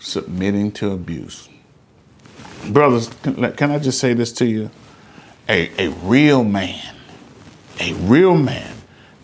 submitting 0.00 0.72
to 0.72 0.90
abuse. 0.90 1.48
Brothers, 2.70 3.08
can, 3.22 3.70
I 3.70 3.78
just 3.78 4.00
say 4.00 4.12
this 4.12 4.32
to 4.32 4.44
you? 4.44 4.68
A, 5.48 5.70
a 5.78 5.90
real 6.02 6.42
man, 6.42 6.96
a 7.78 7.92
real 7.92 8.36
man 8.36 8.74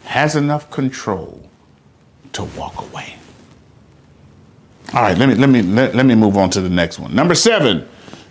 has 0.05 0.37
enough 0.37 0.71
control 0.71 1.51
to 2.35 2.45
walk 2.45 2.81
away. 2.81 3.17
All 4.95 5.03
right, 5.03 5.19
let 5.19 5.29
me 5.29 5.35
let 5.35 5.49
me 5.49 5.63
let, 5.63 5.97
let 5.97 6.07
me 6.07 6.15
move 6.15 6.37
on 6.37 6.51
to 6.51 6.61
the 6.61 6.71
next 6.71 7.01
one. 7.01 7.13
Number 7.13 7.35
7. 7.35 7.89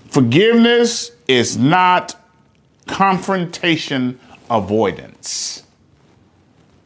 Forgiveness 0.07 1.11
is 1.27 1.57
not 1.57 2.15
confrontation 2.87 4.17
avoidance. 4.49 5.63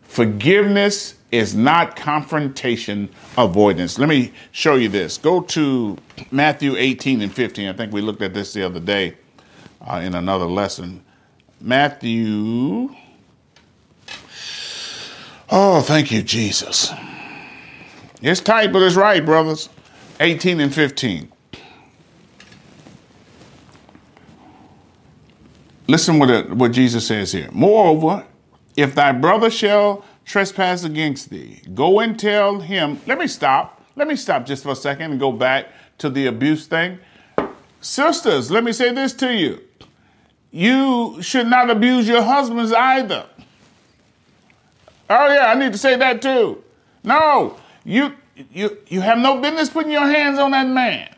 Forgiveness 0.03 1.14
is 1.31 1.55
not 1.55 1.95
confrontation 1.95 3.09
avoidance. 3.37 3.99
Let 3.99 4.09
me 4.09 4.31
show 4.51 4.75
you 4.75 4.89
this. 4.89 5.17
Go 5.17 5.41
to 5.41 5.97
Matthew 6.31 6.75
18 6.75 7.21
and 7.21 7.33
15. 7.33 7.67
I 7.67 7.73
think 7.73 7.91
we 7.91 8.01
looked 8.01 8.21
at 8.21 8.33
this 8.33 8.53
the 8.53 8.63
other 8.63 8.79
day 8.79 9.15
uh, 9.81 9.97
in 9.97 10.15
another 10.15 10.45
lesson. 10.45 11.03
Matthew. 11.59 12.95
Oh, 15.49 15.81
thank 15.81 16.11
you, 16.11 16.21
Jesus. 16.21 16.91
It's 18.21 18.41
tight, 18.41 18.71
but 18.71 18.81
it's 18.81 18.95
right, 18.95 19.23
brothers. 19.23 19.69
18 20.19 20.59
and 20.59 20.73
15. 20.73 21.31
Listen 25.87 26.17
what, 26.17 26.29
it, 26.29 26.49
what 26.49 26.71
Jesus 26.71 27.05
says 27.05 27.31
here. 27.31 27.49
Moreover, 27.51 28.25
if 28.75 28.95
thy 28.95 29.11
brother 29.11 29.49
shall 29.51 30.03
trespass 30.25 30.83
against 30.83 31.29
thee, 31.29 31.61
go 31.73 31.99
and 31.99 32.19
tell 32.19 32.59
him. 32.59 32.99
Let 33.07 33.17
me 33.17 33.27
stop. 33.27 33.81
Let 33.95 34.07
me 34.07 34.15
stop 34.15 34.45
just 34.45 34.63
for 34.63 34.71
a 34.71 34.75
second 34.75 35.11
and 35.11 35.19
go 35.19 35.31
back 35.31 35.67
to 35.99 36.09
the 36.09 36.25
abuse 36.27 36.67
thing. 36.67 36.99
Sisters, 37.79 38.51
let 38.51 38.63
me 38.63 38.73
say 38.73 38.91
this 38.91 39.13
to 39.13 39.33
you. 39.33 39.61
You 40.51 41.21
should 41.21 41.47
not 41.47 41.69
abuse 41.69 42.07
your 42.07 42.23
husbands 42.23 42.73
either. 42.73 43.25
Oh 45.09 45.33
yeah, 45.33 45.47
I 45.47 45.55
need 45.55 45.71
to 45.71 45.77
say 45.77 45.95
that 45.95 46.21
too. 46.21 46.63
No, 47.03 47.57
you 47.83 48.13
you 48.51 48.77
you 48.87 49.01
have 49.01 49.19
no 49.19 49.39
business 49.39 49.69
putting 49.69 49.91
your 49.91 50.07
hands 50.07 50.39
on 50.39 50.51
that 50.51 50.67
man. 50.67 51.14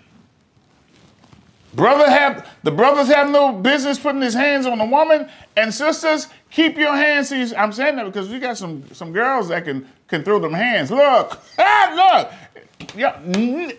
Brother 1.78 2.10
have 2.10 2.50
the 2.64 2.72
brothers 2.72 3.08
have 3.10 3.30
no 3.30 3.54
business 3.54 4.00
putting 4.00 4.22
his 4.22 4.34
hands 4.34 4.66
on 4.66 4.82
a 4.82 4.86
woman, 4.86 5.30
and 5.56 5.72
sisters, 5.72 6.28
keep 6.50 6.76
your 6.76 6.96
hands. 6.96 7.30
See, 7.30 7.56
I'm 7.56 7.72
saying 7.72 7.98
that 7.98 8.06
because 8.06 8.30
we 8.30 8.40
got 8.40 8.58
some 8.58 8.84
some 8.94 9.14
girls 9.14 9.50
that 9.50 9.64
can 9.64 9.88
can 10.08 10.24
throw 10.24 10.40
them 10.40 10.54
hands. 10.54 10.90
Look, 10.90 11.40
ah, 11.60 12.30
look, 12.82 12.90
yeah, 12.96 13.20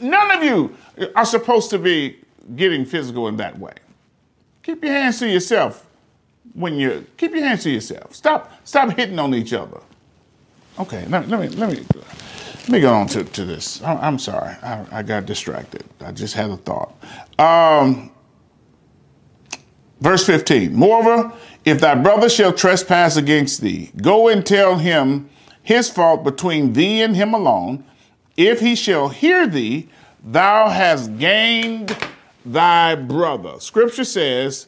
none 0.01 0.31
of 0.31 0.45
you 0.45 0.77
are 1.17 1.25
supposed 1.25 1.71
to 1.71 1.79
be 1.81 2.19
getting 2.55 2.85
physical 2.85 3.27
in 3.27 3.37
that 3.39 3.59
way. 3.59 3.75
Keep 4.63 4.85
your 4.85 4.93
hands 4.93 5.19
to 5.19 5.29
yourself 5.29 5.85
when 6.55 6.75
you 6.75 7.05
keep 7.17 7.33
your 7.33 7.45
hands 7.45 7.65
to 7.65 7.71
yourself. 7.71 8.15
Stop 8.15 8.53
stop 8.63 8.97
hitting 8.97 9.19
on 9.19 9.35
each 9.35 9.53
other. 9.53 9.81
Okay, 10.79 11.05
let, 11.09 11.29
let 11.29 11.41
me 11.41 11.49
let 11.49 11.73
me 11.73 11.85
let 12.69 12.75
me 12.75 12.81
go 12.81 12.93
on 12.93 13.07
to, 13.07 13.25
to 13.25 13.47
this. 13.47 13.83
I, 13.83 14.07
am 14.07 14.19
sorry, 14.19 14.55
I, 14.63 14.85
I, 14.93 15.03
got 15.03 15.25
distracted. 15.25 15.85
I 16.03 16.13
just 16.13 16.35
had 16.35 16.51
a 16.51 16.57
thought. 16.59 17.03
Um, 17.39 18.11
verse 20.03 20.27
15. 20.27 20.75
Moreover, 20.75 21.33
if 21.65 21.81
thy 21.81 21.95
brother 21.95 22.29
shall 22.29 22.53
trespass 22.53 23.17
against 23.17 23.63
thee, 23.63 23.91
go 24.03 24.29
and 24.29 24.45
tell 24.45 24.77
him 24.77 25.31
his 25.63 25.89
fault 25.89 26.25
between 26.25 26.75
thee 26.75 27.01
and 27.01 27.17
him 27.17 27.33
alone. 27.33 27.87
If 28.37 28.61
he 28.61 28.75
shall 28.75 29.09
hear 29.09 29.47
thee, 29.47 29.89
thou 30.23 30.69
hast 30.69 31.17
gained 31.19 31.97
thy 32.45 32.97
brother. 32.97 33.61
Scripture 33.61 34.05
says, 34.05 34.67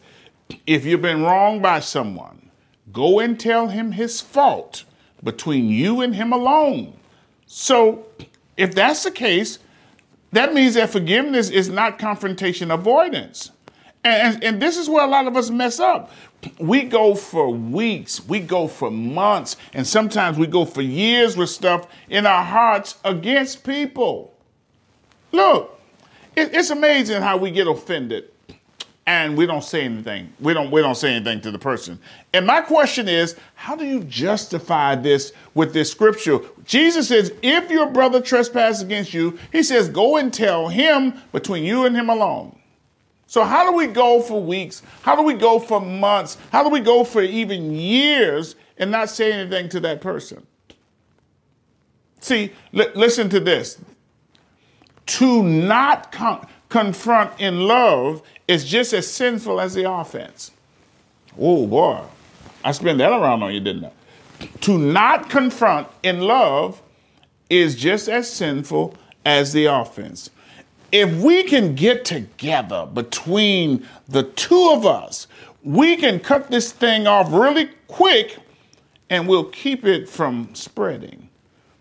if 0.66 0.86
you've 0.86 1.02
been 1.02 1.22
wronged 1.22 1.60
by 1.60 1.80
someone, 1.80 2.50
go 2.92 3.18
and 3.18 3.38
tell 3.38 3.68
him 3.68 3.92
his 3.92 4.22
fault 4.22 4.84
between 5.22 5.68
you 5.68 6.00
and 6.00 6.14
him 6.14 6.32
alone. 6.32 6.96
So, 7.52 8.06
if 8.56 8.76
that's 8.76 9.02
the 9.02 9.10
case, 9.10 9.58
that 10.30 10.54
means 10.54 10.74
that 10.74 10.90
forgiveness 10.90 11.50
is 11.50 11.68
not 11.68 11.98
confrontation 11.98 12.70
avoidance. 12.70 13.50
And, 14.04 14.42
and, 14.44 14.62
this 14.62 14.76
is 14.76 14.88
where 14.88 15.04
a 15.04 15.08
lot 15.08 15.26
of 15.26 15.36
us 15.36 15.50
mess 15.50 15.80
up. 15.80 16.12
We 16.60 16.84
go 16.84 17.16
for 17.16 17.50
weeks, 17.50 18.24
we 18.24 18.38
go 18.38 18.68
for 18.68 18.88
months, 18.88 19.56
and 19.74 19.84
sometimes 19.84 20.38
we 20.38 20.46
go 20.46 20.64
for 20.64 20.80
years 20.80 21.36
with 21.36 21.50
stuff 21.50 21.88
in 22.08 22.24
our 22.24 22.44
hearts 22.44 22.98
against 23.04 23.64
people. 23.64 24.32
Look, 25.32 25.76
it, 26.36 26.54
it's 26.54 26.70
amazing 26.70 27.20
how 27.20 27.36
we 27.36 27.50
get 27.50 27.66
offended 27.66 28.30
and 29.10 29.36
we 29.36 29.44
don't 29.44 29.64
say 29.64 29.82
anything. 29.82 30.32
We 30.38 30.54
don't 30.54 30.70
we 30.70 30.80
don't 30.80 30.94
say 30.94 31.12
anything 31.12 31.40
to 31.40 31.50
the 31.50 31.58
person. 31.58 31.98
And 32.32 32.46
my 32.46 32.60
question 32.60 33.08
is, 33.08 33.34
how 33.56 33.74
do 33.74 33.84
you 33.84 34.04
justify 34.04 34.94
this 34.94 35.32
with 35.54 35.72
this 35.72 35.90
scripture? 35.90 36.38
Jesus 36.64 37.08
says, 37.08 37.32
if 37.42 37.68
your 37.70 37.86
brother 37.86 38.20
trespasses 38.20 38.82
against 38.82 39.12
you, 39.12 39.36
he 39.50 39.64
says, 39.64 39.88
go 39.88 40.16
and 40.16 40.32
tell 40.32 40.68
him 40.68 41.20
between 41.32 41.64
you 41.64 41.86
and 41.86 41.96
him 41.96 42.08
alone. 42.08 42.56
So 43.26 43.42
how 43.42 43.68
do 43.68 43.76
we 43.76 43.88
go 43.88 44.22
for 44.22 44.40
weeks? 44.40 44.82
How 45.02 45.16
do 45.16 45.22
we 45.22 45.34
go 45.34 45.58
for 45.58 45.80
months? 45.80 46.38
How 46.52 46.62
do 46.62 46.68
we 46.68 46.78
go 46.78 47.02
for 47.02 47.20
even 47.20 47.74
years 47.74 48.54
and 48.78 48.92
not 48.92 49.10
say 49.10 49.32
anything 49.32 49.68
to 49.70 49.80
that 49.80 50.00
person? 50.00 50.46
See, 52.20 52.52
li- 52.70 52.92
listen 52.94 53.28
to 53.30 53.40
this. 53.40 53.80
To 55.06 55.42
not 55.42 56.12
con- 56.12 56.46
confront 56.70 57.38
in 57.38 57.60
love 57.60 58.22
is 58.48 58.64
just 58.64 58.94
as 58.94 59.06
sinful 59.12 59.60
as 59.60 59.74
the 59.74 59.90
offense. 59.90 60.52
Oh 61.38 61.66
boy, 61.66 62.00
I 62.64 62.72
spent 62.72 62.98
that 62.98 63.10
around 63.10 63.42
on 63.42 63.52
you, 63.52 63.60
didn't 63.60 63.84
I? 63.84 64.46
To 64.62 64.78
not 64.78 65.28
confront 65.28 65.88
in 66.02 66.20
love 66.20 66.80
is 67.50 67.76
just 67.76 68.08
as 68.08 68.32
sinful 68.32 68.94
as 69.26 69.52
the 69.52 69.66
offense. 69.66 70.30
If 70.92 71.14
we 71.22 71.42
can 71.42 71.74
get 71.74 72.04
together 72.04 72.86
between 72.86 73.86
the 74.08 74.24
two 74.24 74.70
of 74.72 74.86
us, 74.86 75.26
we 75.62 75.96
can 75.96 76.18
cut 76.18 76.50
this 76.50 76.72
thing 76.72 77.06
off 77.06 77.30
really 77.30 77.70
quick 77.86 78.38
and 79.10 79.28
we'll 79.28 79.44
keep 79.44 79.84
it 79.84 80.08
from 80.08 80.54
spreading. 80.54 81.28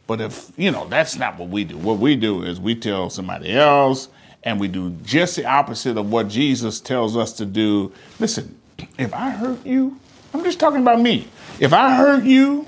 But 0.05 0.21
if, 0.21 0.51
you 0.57 0.71
know, 0.71 0.87
that's 0.87 1.15
not 1.15 1.37
what 1.37 1.49
we 1.49 1.63
do. 1.63 1.77
What 1.77 1.99
we 1.99 2.15
do 2.15 2.43
is 2.43 2.59
we 2.59 2.75
tell 2.75 3.09
somebody 3.09 3.53
else 3.53 4.09
and 4.43 4.59
we 4.59 4.67
do 4.67 4.91
just 5.03 5.35
the 5.35 5.45
opposite 5.45 5.97
of 5.97 6.11
what 6.11 6.27
Jesus 6.27 6.79
tells 6.79 7.17
us 7.17 7.33
to 7.33 7.45
do. 7.45 7.91
Listen, 8.19 8.57
if 8.97 9.13
I 9.13 9.31
hurt 9.31 9.65
you, 9.65 9.99
I'm 10.33 10.43
just 10.43 10.59
talking 10.59 10.81
about 10.81 11.01
me. 11.01 11.27
If 11.59 11.73
I 11.73 11.95
hurt 11.95 12.23
you, 12.23 12.67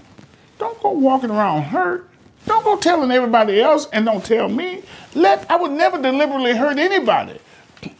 don't 0.59 0.79
go 0.81 0.91
walking 0.91 1.29
around 1.29 1.63
hurt. 1.63 2.09
Don't 2.45 2.63
go 2.63 2.75
telling 2.75 3.11
everybody 3.11 3.61
else 3.61 3.87
and 3.93 4.05
don't 4.05 4.25
tell 4.25 4.49
me. 4.49 4.83
Let 5.13 5.49
I 5.49 5.55
would 5.55 5.71
never 5.71 6.01
deliberately 6.01 6.55
hurt 6.55 6.77
anybody. 6.77 7.39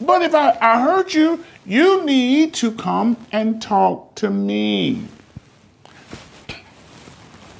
But 0.00 0.22
if 0.22 0.34
I, 0.34 0.56
I 0.60 0.80
hurt 0.80 1.14
you, 1.14 1.44
you 1.64 2.04
need 2.04 2.54
to 2.54 2.72
come 2.72 3.16
and 3.32 3.60
talk 3.62 4.14
to 4.16 4.30
me. 4.30 5.04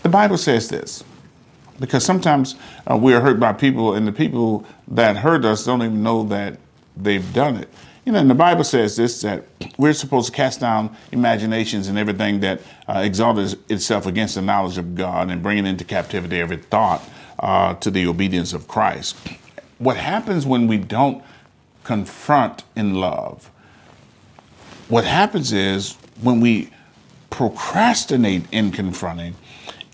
The 0.03 0.09
Bible 0.09 0.39
says 0.39 0.69
this 0.69 1.05
because 1.79 2.05
sometimes 2.05 2.57
uh, 2.91 2.97
we 2.97 3.15
are 3.15 3.21
hurt 3.21 3.41
by 3.41 3.53
people, 3.53 3.95
and 3.95 4.07
the 4.07 4.13
people 4.13 4.65
that 4.93 5.17
hurt 5.17 5.45
us 5.45 5.65
don't 5.65 5.83
even 5.83 6.03
know 6.03 6.23
that 6.25 6.59
they've 6.97 7.33
done 7.33 7.57
it. 7.57 7.69
You 8.05 8.13
know, 8.13 8.19
and 8.19 8.29
the 8.29 8.35
Bible 8.35 8.65
says 8.65 8.97
this 8.97 9.23
that 9.23 9.45
we're 9.79 9.93
supposed 9.93 10.27
to 10.27 10.33
cast 10.33 10.61
down 10.61 10.95
imaginations 11.13 11.89
and 11.89 11.97
everything 11.97 12.41
that 12.41 12.61
uh, 12.89 13.09
itself 13.69 14.07
against 14.07 14.35
the 14.35 14.43
knowledge 14.43 14.77
of 14.77 14.95
God 14.95 15.31
and 15.31 15.43
bring 15.43 15.59
it 15.59 15.67
into 15.67 15.85
captivity 15.85 16.41
every 16.41 16.57
thought 16.57 17.03
uh, 17.39 17.75
to 17.75 17.91
the 17.91 18.07
obedience 18.07 18.53
of 18.53 18.69
Christ. 18.69 19.17
What 19.79 19.97
happens 19.97 20.47
when 20.47 20.67
we 20.67 20.79
don't 20.79 21.25
confront 21.85 22.65
in 22.77 22.95
love? 22.95 23.51
What 24.89 25.05
happens 25.05 25.53
is 25.53 25.97
when 26.21 26.41
we 26.41 26.71
procrastinate 27.31 28.45
in 28.53 28.73
confronting, 28.73 29.35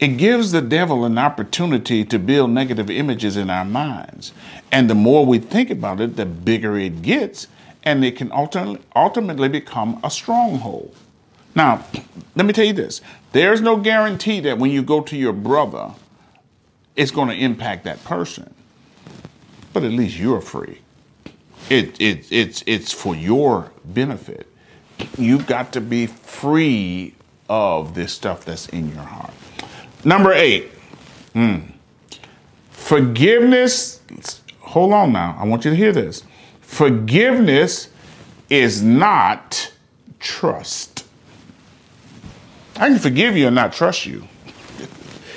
it 0.01 0.17
gives 0.17 0.53
the 0.53 0.63
devil 0.63 1.05
an 1.05 1.19
opportunity 1.19 2.05
to 2.05 2.19
build 2.19 2.51
negative 2.51 2.89
images 2.89 3.37
in 3.37 3.51
our 3.51 3.65
minds. 3.65 4.33
And 4.71 4.89
the 4.89 4.95
more 4.95 5.27
we 5.27 5.39
think 5.39 5.71
about 5.71 6.01
it, 6.01 6.17
the 6.17 6.27
bigger 6.27 6.79
it 6.79 7.03
gets, 7.03 7.49
and 7.83 8.05
it 8.05 8.17
can 8.17 8.31
ultimately 8.33 9.49
become 9.49 9.99
a 10.05 10.11
stronghold. 10.11 10.95
Now, 11.55 11.85
let 12.37 12.47
me 12.47 12.53
tell 12.53 12.65
you 12.65 12.73
this 12.73 13.01
there's 13.33 13.61
no 13.61 13.77
guarantee 13.77 14.41
that 14.41 14.59
when 14.59 14.71
you 14.71 14.83
go 14.83 15.01
to 15.01 15.17
your 15.17 15.33
brother, 15.33 15.93
it's 16.95 17.11
going 17.11 17.29
to 17.29 17.35
impact 17.35 17.85
that 17.85 18.03
person. 18.05 18.55
But 19.73 19.85
at 19.85 19.93
least 19.93 20.19
you're 20.19 20.41
free. 20.41 20.81
It, 21.69 22.01
it, 22.01 22.31
it's, 22.31 22.63
it's 22.67 22.93
for 22.93 23.15
your 23.15 23.73
benefit. 23.85 24.47
You've 25.17 25.47
got 25.47 25.73
to 25.73 25.81
be 25.81 26.07
free 26.07 27.15
of 27.49 27.95
this 27.95 28.13
stuff 28.13 28.45
that's 28.45 28.69
in 28.69 28.89
your 28.89 29.05
heart. 29.05 29.35
Number 30.05 30.33
eight, 30.33 30.71
mm, 31.35 31.73
forgiveness. 32.71 34.01
Hold 34.61 34.93
on 34.93 35.13
now. 35.13 35.37
I 35.39 35.45
want 35.45 35.65
you 35.65 35.71
to 35.71 35.77
hear 35.77 35.93
this. 35.93 36.23
Forgiveness 36.61 37.89
is 38.51 38.83
not 38.83 39.73
trust. 40.21 41.05
I 42.77 42.89
can 42.89 42.99
forgive 42.99 43.37
you 43.37 43.47
and 43.47 43.57
not 43.57 43.73
trust 43.73 44.07
you. 44.07 44.27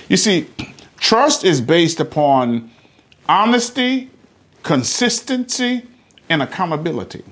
You 0.10 0.18
see, 0.18 0.48
trust 0.98 1.44
is 1.44 1.62
based 1.62 2.00
upon 2.00 2.70
honesty, 3.28 4.12
consistency, 4.62 5.88
and 6.30 6.42
accountability. 6.42 7.24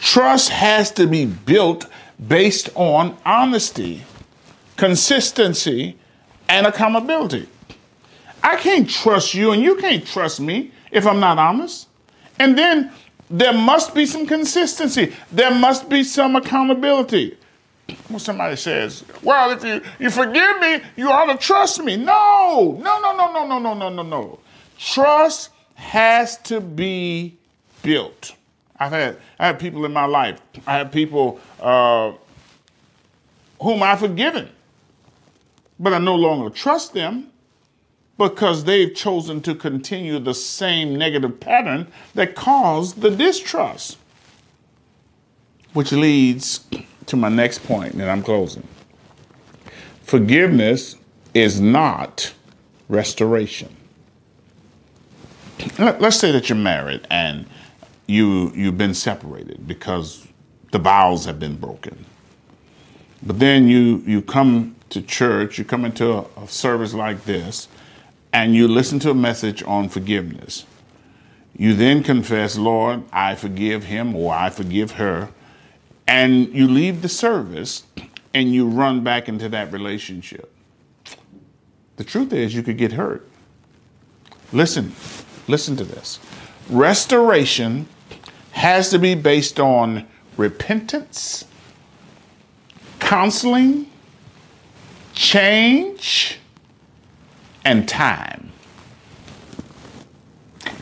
Trust 0.00 0.50
has 0.50 0.90
to 0.92 1.06
be 1.06 1.24
built 1.26 1.86
based 2.26 2.68
on 2.74 3.16
honesty, 3.24 4.02
consistency, 4.76 5.96
and 6.52 6.66
accountability. 6.66 7.48
I 8.42 8.56
can't 8.56 8.88
trust 8.88 9.32
you 9.32 9.52
and 9.52 9.62
you 9.62 9.76
can't 9.76 10.06
trust 10.06 10.38
me 10.38 10.70
if 10.90 11.06
I'm 11.06 11.18
not 11.18 11.38
honest. 11.38 11.88
And 12.38 12.58
then 12.58 12.92
there 13.30 13.54
must 13.54 13.94
be 13.94 14.04
some 14.04 14.26
consistency. 14.26 15.14
There 15.30 15.54
must 15.54 15.88
be 15.88 16.04
some 16.04 16.36
accountability. 16.36 17.38
When 18.08 18.18
somebody 18.20 18.56
says, 18.56 19.02
well, 19.22 19.50
if 19.50 19.64
you, 19.64 19.80
you 19.98 20.10
forgive 20.10 20.60
me, 20.60 20.82
you 20.96 21.10
ought 21.10 21.32
to 21.32 21.38
trust 21.38 21.82
me. 21.82 21.96
No, 21.96 22.78
no, 22.82 23.00
no, 23.00 23.16
no, 23.16 23.32
no, 23.32 23.46
no, 23.46 23.58
no, 23.58 23.74
no, 23.74 23.88
no, 23.88 24.02
no. 24.02 24.38
Trust 24.78 25.50
has 25.74 26.36
to 26.38 26.60
be 26.60 27.34
built. 27.82 28.34
I've 28.78 28.92
had, 28.92 29.16
I 29.38 29.46
have 29.46 29.58
people 29.58 29.86
in 29.86 29.92
my 29.94 30.04
life, 30.04 30.38
I 30.66 30.78
have 30.78 30.92
people 30.92 31.40
uh, 31.60 32.12
whom 33.58 33.82
I've 33.82 34.00
forgiven 34.00 34.50
but 35.82 35.92
I 35.92 35.98
no 35.98 36.14
longer 36.14 36.48
trust 36.48 36.94
them 36.94 37.32
because 38.16 38.64
they've 38.64 38.94
chosen 38.94 39.40
to 39.42 39.54
continue 39.54 40.20
the 40.20 40.32
same 40.32 40.96
negative 40.96 41.40
pattern 41.40 41.88
that 42.14 42.36
caused 42.36 43.00
the 43.00 43.10
distrust. 43.10 43.98
Which 45.72 45.90
leads 45.90 46.64
to 47.06 47.16
my 47.16 47.28
next 47.28 47.64
point, 47.64 47.94
and 47.94 48.04
I'm 48.04 48.22
closing. 48.22 48.66
Forgiveness 50.04 50.96
is 51.34 51.60
not 51.60 52.32
restoration. 52.88 53.74
Let's 55.78 56.18
say 56.18 56.30
that 56.30 56.48
you're 56.48 56.58
married 56.58 57.06
and 57.10 57.46
you 58.06 58.52
you've 58.54 58.76
been 58.76 58.94
separated 58.94 59.66
because 59.66 60.26
the 60.70 60.78
vows 60.78 61.24
have 61.24 61.40
been 61.40 61.56
broken. 61.56 62.04
But 63.22 63.38
then 63.38 63.68
you 63.68 64.02
you 64.06 64.20
come 64.22 64.76
to 64.92 65.02
church, 65.02 65.58
you 65.58 65.64
come 65.64 65.84
into 65.84 66.12
a, 66.12 66.26
a 66.36 66.48
service 66.48 66.94
like 66.94 67.24
this, 67.24 67.68
and 68.32 68.54
you 68.54 68.68
listen 68.68 68.98
to 69.00 69.10
a 69.10 69.14
message 69.14 69.62
on 69.64 69.88
forgiveness. 69.88 70.64
You 71.56 71.74
then 71.74 72.02
confess, 72.02 72.56
Lord, 72.56 73.02
I 73.12 73.34
forgive 73.34 73.84
him 73.84 74.16
or 74.16 74.34
I 74.34 74.50
forgive 74.50 74.92
her. 74.92 75.28
And 76.06 76.52
you 76.54 76.66
leave 76.66 77.02
the 77.02 77.08
service 77.08 77.84
and 78.34 78.52
you 78.52 78.66
run 78.66 79.04
back 79.04 79.28
into 79.28 79.48
that 79.50 79.72
relationship. 79.72 80.50
The 81.96 82.04
truth 82.04 82.32
is, 82.32 82.54
you 82.54 82.62
could 82.62 82.78
get 82.78 82.92
hurt. 82.92 83.28
Listen, 84.52 84.92
listen 85.46 85.76
to 85.76 85.84
this. 85.84 86.18
Restoration 86.70 87.86
has 88.52 88.90
to 88.90 88.98
be 88.98 89.14
based 89.14 89.60
on 89.60 90.06
repentance, 90.36 91.44
counseling, 92.98 93.91
change, 95.14 96.38
and 97.64 97.88
time. 97.88 98.50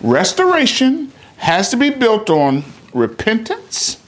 Restoration 0.02 1.12
has 1.36 1.70
to 1.70 1.76
be 1.76 1.90
built 1.90 2.30
on 2.30 2.64
repentance, 2.94 4.02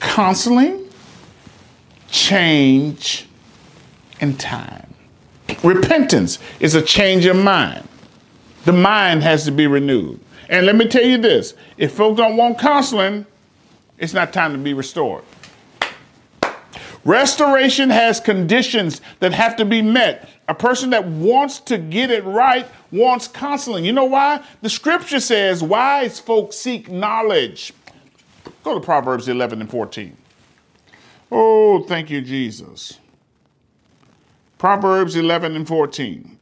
counseling, 0.00 0.88
change, 2.08 3.28
and 4.20 4.38
time. 4.38 4.86
Repentance 5.62 6.38
is 6.60 6.74
a 6.74 6.82
change 6.82 7.26
of 7.26 7.36
mind. 7.36 7.86
The 8.64 8.72
mind 8.72 9.22
has 9.22 9.44
to 9.44 9.50
be 9.50 9.66
renewed. 9.66 10.20
And 10.48 10.66
let 10.66 10.76
me 10.76 10.86
tell 10.86 11.04
you 11.04 11.18
this 11.18 11.54
if 11.76 11.92
folks 11.92 12.18
don't 12.18 12.36
want 12.36 12.58
counseling, 12.58 13.26
it's 13.98 14.14
not 14.14 14.32
time 14.32 14.52
to 14.52 14.58
be 14.58 14.74
restored. 14.74 15.24
Restoration 17.04 17.88
has 17.90 18.20
conditions 18.20 19.00
that 19.20 19.32
have 19.32 19.56
to 19.56 19.64
be 19.64 19.80
met. 19.80 20.28
A 20.48 20.54
person 20.54 20.90
that 20.90 21.06
wants 21.06 21.58
to 21.60 21.78
get 21.78 22.10
it 22.10 22.24
right 22.24 22.66
wants 22.92 23.26
counseling. 23.26 23.84
You 23.84 23.92
know 23.92 24.04
why? 24.04 24.44
The 24.60 24.68
scripture 24.68 25.20
says 25.20 25.62
wise 25.62 26.18
folks 26.18 26.56
seek 26.56 26.90
knowledge. 26.90 27.72
Go 28.62 28.74
to 28.74 28.80
Proverbs 28.80 29.28
11 29.28 29.60
and 29.60 29.70
14. 29.70 30.16
Oh, 31.32 31.84
thank 31.84 32.10
you, 32.10 32.20
Jesus. 32.20 32.98
Proverbs 34.58 35.16
11 35.16 35.56
and 35.56 35.66
14. 35.66 36.38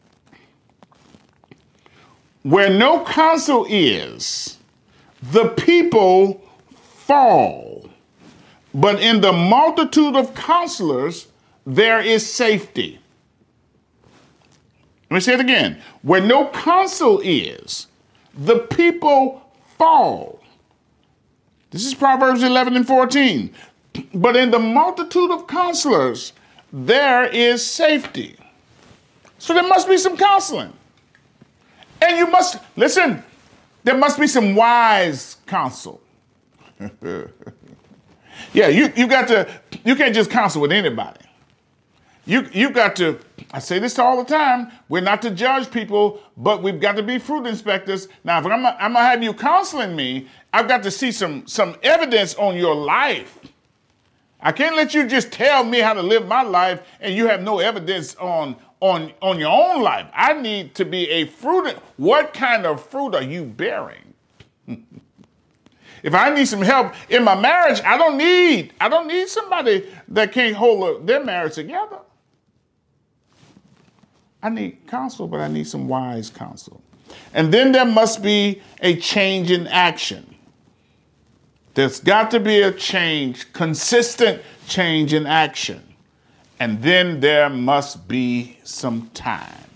Where 2.43 2.71
no 2.71 3.05
counsel 3.05 3.67
is, 3.69 4.59
the 5.23 5.49
people 5.51 6.43
fall. 6.81 7.78
But 8.75 9.01
in 9.01 9.21
the 9.21 9.33
multitude 9.33 10.17
of 10.17 10.35
counselors, 10.35 11.29
there 11.67 12.01
is 12.01 12.31
safety. 12.31 12.99
Let 15.11 15.15
me 15.15 15.21
say 15.21 15.35
it 15.35 15.41
again. 15.41 15.81
Where 16.03 16.21
no 16.21 16.49
counsel 16.49 17.21
is, 17.25 17.87
the 18.35 18.59
people 18.59 19.51
fall. 19.79 20.41
This 21.71 21.87
is 21.87 21.95
Proverbs 21.95 22.43
11 22.43 22.77
and 22.77 22.87
14. 22.87 23.51
But 24.15 24.37
in 24.37 24.51
the 24.51 24.59
multitude 24.59 25.31
of 25.31 25.47
counselors, 25.47 26.33
there 26.73 27.25
is 27.25 27.65
safety. 27.65 28.37
So 29.39 29.55
there 29.55 29.67
must 29.67 29.89
be 29.89 29.97
some 29.97 30.17
counseling. 30.17 30.73
And 32.03 32.17
you 32.17 32.27
must, 32.27 32.59
listen, 32.77 33.23
there 33.85 33.97
must 33.97 34.21
be 34.21 34.27
some 34.27 34.55
wise 34.55 35.37
counsel. 35.47 36.01
yeah, 38.53 38.69
you, 38.69 38.93
you 38.97 39.07
got 39.07 39.29
to, 39.29 39.49
you 39.85 39.97
can't 39.97 40.15
just 40.15 40.31
counsel 40.31 40.63
with 40.63 40.73
anybody. 40.73 41.21
You, 42.27 42.47
you 42.53 42.71
got 42.71 42.95
to, 42.97 43.19
I 43.53 43.59
say 43.59 43.79
this 43.79 43.99
all 43.99 44.23
the 44.23 44.29
time, 44.29 44.71
we're 44.91 45.01
not 45.01 45.23
to 45.23 45.31
judge 45.31 45.71
people, 45.71 46.21
but 46.37 46.63
we've 46.63 46.79
got 46.79 46.97
to 46.97 47.03
be 47.03 47.19
fruit 47.19 47.47
inspectors. 47.47 48.09
Now, 48.23 48.39
if 48.39 48.47
I'm, 48.47 48.67
I'm 48.67 48.93
gonna 48.93 49.01
have 49.01 49.23
you 49.23 49.33
counseling 49.33 49.97
me, 49.97 50.29
I've 50.53 50.69
got 50.69 50.83
to 50.83 50.91
see 50.91 51.11
some, 51.11 51.47
some 51.47 51.77
evidence 51.83 52.35
on 52.35 52.57
your 52.57 52.75
life. 52.75 53.39
I 54.41 54.53
can't 54.53 54.77
let 54.77 54.95
you 54.95 55.07
just 55.09 55.33
tell 55.33 55.65
me 55.65 55.81
how 55.81 55.95
to 55.95 56.03
live 56.03 56.29
my 56.29 56.43
life 56.43 56.83
and 57.01 57.15
you 57.15 57.27
have 57.29 57.43
no 57.43 57.61
evidence 57.61 58.15
on, 58.17 58.57
on, 58.81 59.13
on 59.23 59.39
your 59.39 59.51
own 59.51 59.83
life. 59.83 60.07
I 60.13 60.35
need 60.35 60.75
to 60.77 60.85
be 60.85 61.09
a 61.09 61.27
fruit. 61.27 61.77
What 61.97 62.35
kind 62.35 62.67
of 62.67 62.85
fruit 62.87 63.15
are 63.15 63.23
you 63.23 63.45
bearing? 63.45 64.15
if 66.03 66.15
I 66.15 66.31
need 66.31 66.47
some 66.47 66.63
help 66.63 66.95
in 67.09 67.25
my 67.25 67.39
marriage, 67.39 67.81
I 67.85 67.97
don't 67.97 68.17
need 68.17 68.73
I 68.81 68.89
don't 68.89 69.07
need 69.07 69.29
somebody 69.29 69.89
that 70.09 70.33
can't 70.33 70.57
hold 70.57 71.07
their 71.07 71.25
marriage 71.25 71.55
together. 71.55 71.99
I 74.43 74.51
need 74.51 74.87
counsel, 74.87 75.27
but 75.27 75.41
I 75.41 75.49
need 75.49 75.67
some 75.67 75.89
wise 75.89 76.31
counsel. 76.31 76.81
And 77.35 77.53
then 77.53 77.73
there 77.73 77.85
must 77.85 78.23
be 78.23 78.63
a 78.81 78.97
change 78.97 79.51
in 79.51 79.67
action. 79.67 80.35
There's 81.75 82.01
got 82.01 82.31
to 82.33 82.41
be 82.41 82.63
a 82.63 82.73
change, 82.73 83.53
consistent 83.53 84.43
change 84.67 85.13
in 85.13 85.27
action. 85.27 85.83
And 86.61 86.83
then 86.83 87.21
there 87.21 87.49
must 87.49 88.09
be 88.09 88.59
some 88.65 89.11
time. 89.15 89.68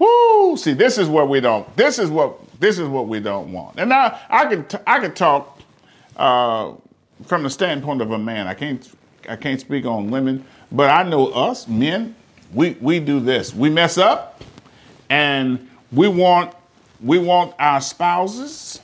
Woo! 0.00 0.56
See, 0.56 0.72
this 0.72 0.96
is 0.96 1.08
what 1.08 1.28
we 1.28 1.40
don't. 1.40 1.76
This 1.76 1.98
is 1.98 2.10
what 2.10 2.38
this 2.58 2.78
is 2.78 2.88
what 2.88 3.06
we 3.06 3.20
don't 3.20 3.52
want. 3.52 3.78
And 3.78 3.90
now 3.90 4.18
I 4.30 4.46
can 4.46 4.66
I 4.86 4.98
can 4.98 5.14
talk 5.14 5.60
uh, 6.16 6.72
from 7.26 7.42
the 7.42 7.50
standpoint 7.50 8.00
of 8.00 8.10
a 8.10 8.18
man. 8.18 8.46
I 8.46 8.54
can't 8.54 8.90
I 9.28 9.36
can't 9.36 9.60
speak 9.60 9.84
on 9.84 10.10
women, 10.10 10.44
but 10.72 10.90
I 10.90 11.02
know 11.02 11.28
us 11.28 11.68
men. 11.68 12.16
We 12.54 12.78
we 12.80 12.98
do 12.98 13.20
this. 13.20 13.54
We 13.54 13.68
mess 13.68 13.98
up, 13.98 14.42
and 15.10 15.68
we 15.92 16.08
want 16.08 16.54
we 17.02 17.18
want 17.18 17.54
our 17.58 17.82
spouses 17.82 18.80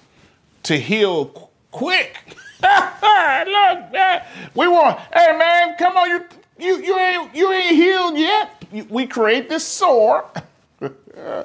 to 0.65 0.77
heal 0.79 1.51
quick. 1.71 2.15
Look, 2.63 4.23
we 4.55 4.69
want, 4.69 4.99
hey 5.15 5.37
man, 5.37 5.77
come 5.79 5.97
on, 5.97 6.11
you 6.11 6.25
you 6.59 6.83
you 6.83 6.99
ain't 6.99 7.35
you 7.35 7.53
ain't 7.53 7.75
healed 7.75 8.19
yet. 8.19 8.91
We 8.91 9.07
create 9.07 9.49
this 9.49 9.67
sore. 9.67 10.27
uh, 11.17 11.45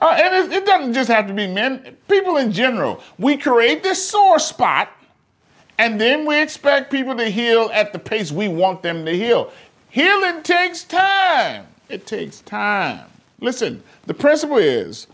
and 0.00 0.52
it, 0.52 0.58
it 0.58 0.66
doesn't 0.66 0.94
just 0.94 1.10
have 1.10 1.26
to 1.26 1.34
be 1.34 1.46
men, 1.46 1.96
people 2.08 2.36
in 2.36 2.52
general. 2.52 3.02
We 3.18 3.36
create 3.36 3.82
this 3.82 4.06
sore 4.06 4.38
spot, 4.38 4.90
and 5.78 6.00
then 6.00 6.26
we 6.26 6.40
expect 6.40 6.90
people 6.90 7.16
to 7.16 7.28
heal 7.28 7.70
at 7.72 7.92
the 7.92 7.98
pace 7.98 8.32
we 8.32 8.48
want 8.48 8.82
them 8.82 9.04
to 9.04 9.12
heal. 9.12 9.52
Healing 9.90 10.42
takes 10.42 10.84
time. 10.84 11.66
It 11.88 12.06
takes 12.06 12.40
time. 12.40 13.06
Listen, 13.40 13.82
the 14.06 14.14
principle 14.14 14.56
is 14.56 15.06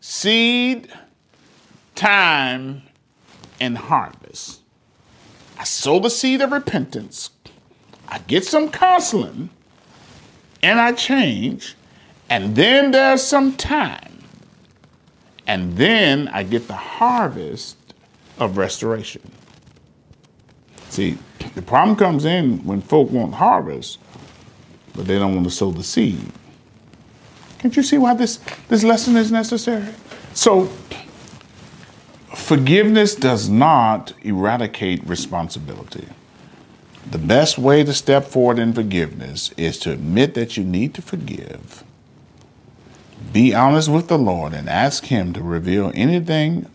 seed, 0.00 0.88
time, 1.94 2.82
and 3.60 3.76
harvest. 3.76 4.60
I 5.58 5.64
sow 5.64 5.98
the 5.98 6.08
seed 6.08 6.40
of 6.40 6.52
repentance, 6.52 7.30
I 8.08 8.18
get 8.18 8.44
some 8.44 8.70
counseling, 8.70 9.50
and 10.62 10.80
I 10.80 10.92
change, 10.92 11.76
and 12.30 12.56
then 12.56 12.92
there's 12.92 13.22
some 13.22 13.56
time. 13.56 14.22
And 15.46 15.76
then 15.76 16.28
I 16.28 16.44
get 16.44 16.68
the 16.68 16.76
harvest 16.76 17.76
of 18.38 18.56
restoration. 18.56 19.30
See, 20.88 21.18
the 21.54 21.62
problem 21.62 21.96
comes 21.96 22.24
in 22.24 22.64
when 22.64 22.80
folk 22.80 23.10
want 23.10 23.34
harvest, 23.34 23.98
but 24.94 25.06
they 25.06 25.18
don't 25.18 25.34
want 25.34 25.44
to 25.44 25.50
sow 25.50 25.70
the 25.70 25.82
seed. 25.82 26.24
Can't 27.58 27.76
you 27.76 27.82
see 27.82 27.98
why 27.98 28.14
this, 28.14 28.38
this 28.68 28.82
lesson 28.82 29.16
is 29.16 29.30
necessary? 29.30 29.92
So 30.32 30.70
Forgiveness 32.50 33.14
does 33.14 33.48
not 33.48 34.12
eradicate 34.22 35.06
responsibility. 35.06 36.08
The 37.08 37.18
best 37.18 37.58
way 37.58 37.84
to 37.84 37.92
step 37.92 38.24
forward 38.24 38.58
in 38.58 38.72
forgiveness 38.72 39.52
is 39.56 39.78
to 39.80 39.92
admit 39.92 40.34
that 40.34 40.56
you 40.56 40.64
need 40.64 40.92
to 40.94 41.02
forgive. 41.02 41.84
Be 43.32 43.54
honest 43.54 43.88
with 43.88 44.08
the 44.08 44.18
Lord 44.18 44.52
and 44.52 44.68
ask 44.68 45.04
Him 45.04 45.32
to 45.34 45.42
reveal 45.42 45.92
anything 45.94 46.68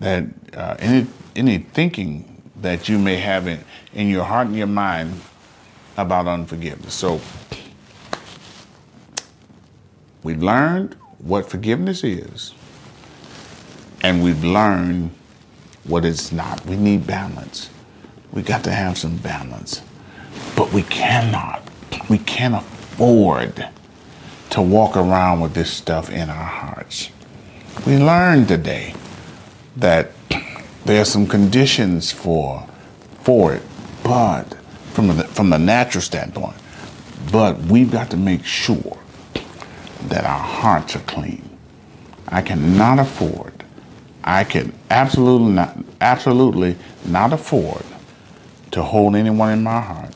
that, 0.00 0.24
uh, 0.54 0.76
any, 0.78 1.06
any 1.36 1.58
thinking 1.58 2.42
that 2.60 2.88
you 2.88 2.98
may 2.98 3.16
have 3.16 3.46
in, 3.46 3.62
in 3.92 4.08
your 4.08 4.24
heart 4.24 4.46
and 4.46 4.56
your 4.56 4.66
mind 4.66 5.20
about 5.96 6.26
unforgiveness. 6.26 6.94
So, 6.94 7.20
we've 10.22 10.42
learned 10.42 10.94
what 11.18 11.50
forgiveness 11.50 12.02
is 12.02 12.54
and 14.02 14.22
we've 14.22 14.44
learned 14.44 15.10
what 15.84 16.04
it's 16.04 16.30
not. 16.30 16.64
We 16.66 16.76
need 16.76 17.06
balance. 17.06 17.70
We 18.32 18.42
got 18.42 18.64
to 18.64 18.70
have 18.70 18.98
some 18.98 19.16
balance. 19.16 19.82
But 20.56 20.72
we 20.72 20.82
cannot, 20.82 21.62
we 22.08 22.18
can't 22.18 22.54
afford 22.54 23.68
to 24.54 24.62
walk 24.62 24.96
around 24.96 25.40
with 25.40 25.54
this 25.54 25.70
stuff 25.70 26.10
in 26.10 26.30
our 26.30 26.44
hearts. 26.44 27.10
We 27.86 27.98
learned 27.98 28.48
today 28.48 28.94
that 29.76 30.10
There 30.84 31.00
are 31.00 31.06
some 31.06 31.26
conditions 31.26 32.12
for 32.12 32.66
for 33.22 33.54
it, 33.54 33.62
but 34.02 34.52
from 34.92 35.06
the, 35.08 35.24
from 35.24 35.48
the 35.48 35.58
natural 35.58 36.02
standpoint, 36.02 36.56
but 37.32 37.58
we've 37.62 37.90
got 37.90 38.10
to 38.10 38.18
make 38.18 38.44
sure 38.44 38.98
that 40.08 40.24
our 40.26 40.38
hearts 40.38 40.94
are 40.94 41.00
clean. 41.00 41.48
I 42.28 42.42
cannot 42.42 42.98
afford, 42.98 43.64
I 44.22 44.44
can 44.44 44.74
absolutely 44.90 45.52
not, 45.52 45.78
absolutely 46.02 46.76
not 47.06 47.32
afford 47.32 47.82
to 48.72 48.82
hold 48.82 49.16
anyone 49.16 49.50
in 49.52 49.62
my 49.62 49.80
heart. 49.80 50.14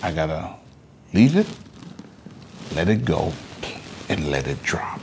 I 0.00 0.12
gotta 0.12 0.54
leave 1.12 1.34
it, 1.36 1.48
let 2.76 2.88
it 2.88 3.04
go, 3.04 3.32
and 4.08 4.30
let 4.30 4.46
it 4.46 4.62
drop. 4.62 5.00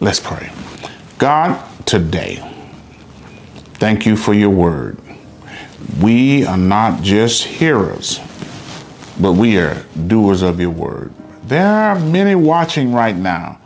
Let's 0.00 0.20
pray. 0.20 0.50
God, 1.18 1.60
today, 1.86 2.36
thank 3.74 4.06
you 4.06 4.16
for 4.16 4.32
your 4.32 4.50
word. 4.50 4.98
We 6.00 6.46
are 6.46 6.56
not 6.56 7.02
just 7.02 7.44
hearers, 7.44 8.20
but 9.20 9.32
we 9.32 9.58
are 9.58 9.82
doers 10.06 10.42
of 10.42 10.60
your 10.60 10.70
word. 10.70 11.12
There 11.44 11.66
are 11.66 11.98
many 11.98 12.34
watching 12.34 12.92
right 12.92 13.16
now 13.16 13.58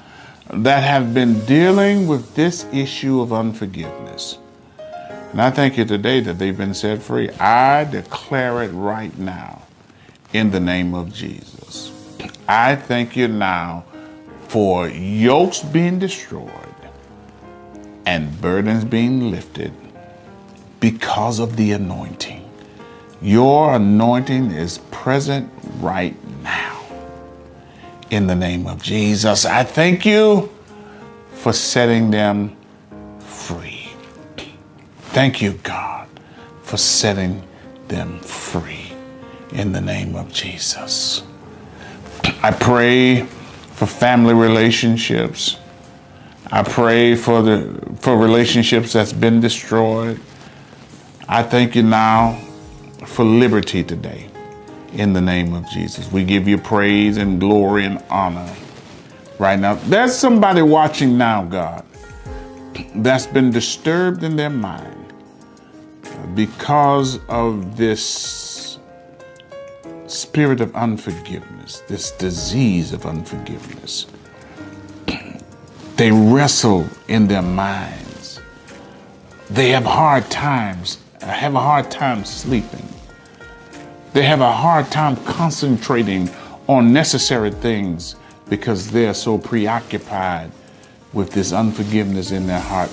that 0.53 0.83
have 0.83 1.13
been 1.15 1.45
dealing 1.47 2.07
with 2.07 2.35
this 2.35 2.65
issue 2.73 3.21
of 3.21 3.33
unforgiveness. 3.33 4.39
And 5.33 5.41
I 5.41 5.51
thank 5.51 5.79
you 5.79 5.85
today 5.85 6.21
that 6.21 6.39
they've 6.39 6.57
been 6.57 6.75
set 6.75 7.03
free. 7.03 7.31
I 7.31 7.85
declare 7.85 8.63
it 8.63 8.69
right 8.69 9.17
now 9.19 9.63
in 10.33 10.51
the 10.51 10.61
name 10.61 10.95
of 10.95 11.13
Jesus. 11.13 11.62
I 12.49 12.77
thank 12.77 13.17
you 13.17 13.29
now 13.29 13.85
for 14.49 14.89
yokes 14.89 15.61
being 15.61 15.99
destroyed 15.99 16.51
and 18.07 18.41
burdens 18.41 18.85
being 18.85 19.31
lifted 19.31 19.73
because 20.81 21.39
of 21.39 21.57
the 21.57 21.73
anointing. 21.73 22.49
Your 23.23 23.75
anointing 23.75 24.51
is 24.51 24.79
present 24.91 25.51
right 25.79 26.17
now. 26.43 26.81
In 28.11 28.27
the 28.27 28.35
name 28.35 28.67
of 28.67 28.83
Jesus, 28.83 29.45
I 29.45 29.63
thank 29.65 30.05
you 30.05 30.51
for 31.35 31.53
setting 31.53 32.11
them 32.11 32.57
free. 33.21 33.89
Thank 35.13 35.41
you, 35.41 35.53
God, 35.63 36.09
for 36.63 36.77
setting 36.77 37.43
them 37.89 38.19
free 38.21 38.93
in 39.53 39.73
the 39.73 39.81
name 39.81 40.17
of 40.17 40.33
Jesus. 40.33 41.23
I 42.45 42.51
pray 42.51 43.23
for 43.23 43.87
family 43.87 44.35
relationships. 44.35 45.59
I 46.51 46.65
pray 46.65 47.15
for 47.15 47.41
the 47.41 47.81
for 48.01 48.17
relationships 48.17 48.93
that's 48.93 49.13
been 49.13 49.41
destroyed. 49.41 50.21
I 51.29 51.45
thank 51.45 51.77
you 51.77 51.85
now 51.85 52.37
for 53.07 53.25
liberty 53.25 53.85
today 53.85 54.29
in 54.93 55.13
the 55.13 55.21
name 55.21 55.55
of 55.55 55.69
Jesus. 55.71 56.11
We 56.11 56.25
give 56.25 56.49
you 56.49 56.59
praise 56.59 57.17
and 57.17 57.39
glory 57.39 57.85
and 57.85 58.03
honor 58.11 58.53
right 59.39 59.59
now. 59.59 59.75
There's 59.75 60.13
somebody 60.13 60.63
watching 60.63 61.17
now, 61.17 61.45
God, 61.45 61.85
that's 62.97 63.27
been 63.27 63.53
disturbed 63.53 64.25
in 64.25 64.35
their 64.35 64.51
mind 64.51 65.13
because 66.35 67.21
of 67.29 67.77
this 67.77 68.42
spirit 70.13 70.61
of 70.61 70.75
unforgiveness, 70.77 71.81
this 71.89 72.13
disease 72.13 72.93
of 72.93 73.07
unforgiveness. 73.07 74.07
They 75.97 76.11
wrestle 76.11 76.87
in 77.09 77.29
their 77.29 77.43
minds. 77.43 78.41
They 79.51 79.71
have 79.71 79.85
hard 79.85 80.31
times 80.31 80.99
have 81.31 81.55
a 81.55 81.61
hard 81.61 81.91
time 81.91 82.25
sleeping. 82.25 82.87
They 84.13 84.25
have 84.25 84.41
a 84.41 84.53
hard 84.53 84.91
time 84.91 85.17
concentrating 85.25 86.29
on 86.67 86.93
necessary 86.93 87.51
things 87.51 88.17
because 88.49 88.91
they're 88.91 89.15
so 89.15 89.39
preoccupied 89.39 90.51
with 91.13 91.31
this 91.31 91.53
unforgiveness 91.53 92.31
in 92.31 92.47
their 92.47 92.61
heart. 92.61 92.91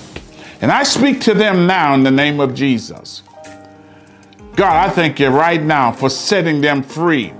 And 0.60 0.70
I 0.70 0.82
speak 0.82 1.20
to 1.22 1.34
them 1.34 1.66
now 1.66 1.94
in 1.94 2.02
the 2.02 2.10
name 2.10 2.40
of 2.40 2.54
Jesus. 2.54 3.22
God, 4.56 4.88
I 4.88 4.90
thank 4.90 5.20
you 5.20 5.28
right 5.28 5.62
now 5.62 5.92
for 5.92 6.10
setting 6.10 6.60
them 6.60 6.82
free. 6.82 7.32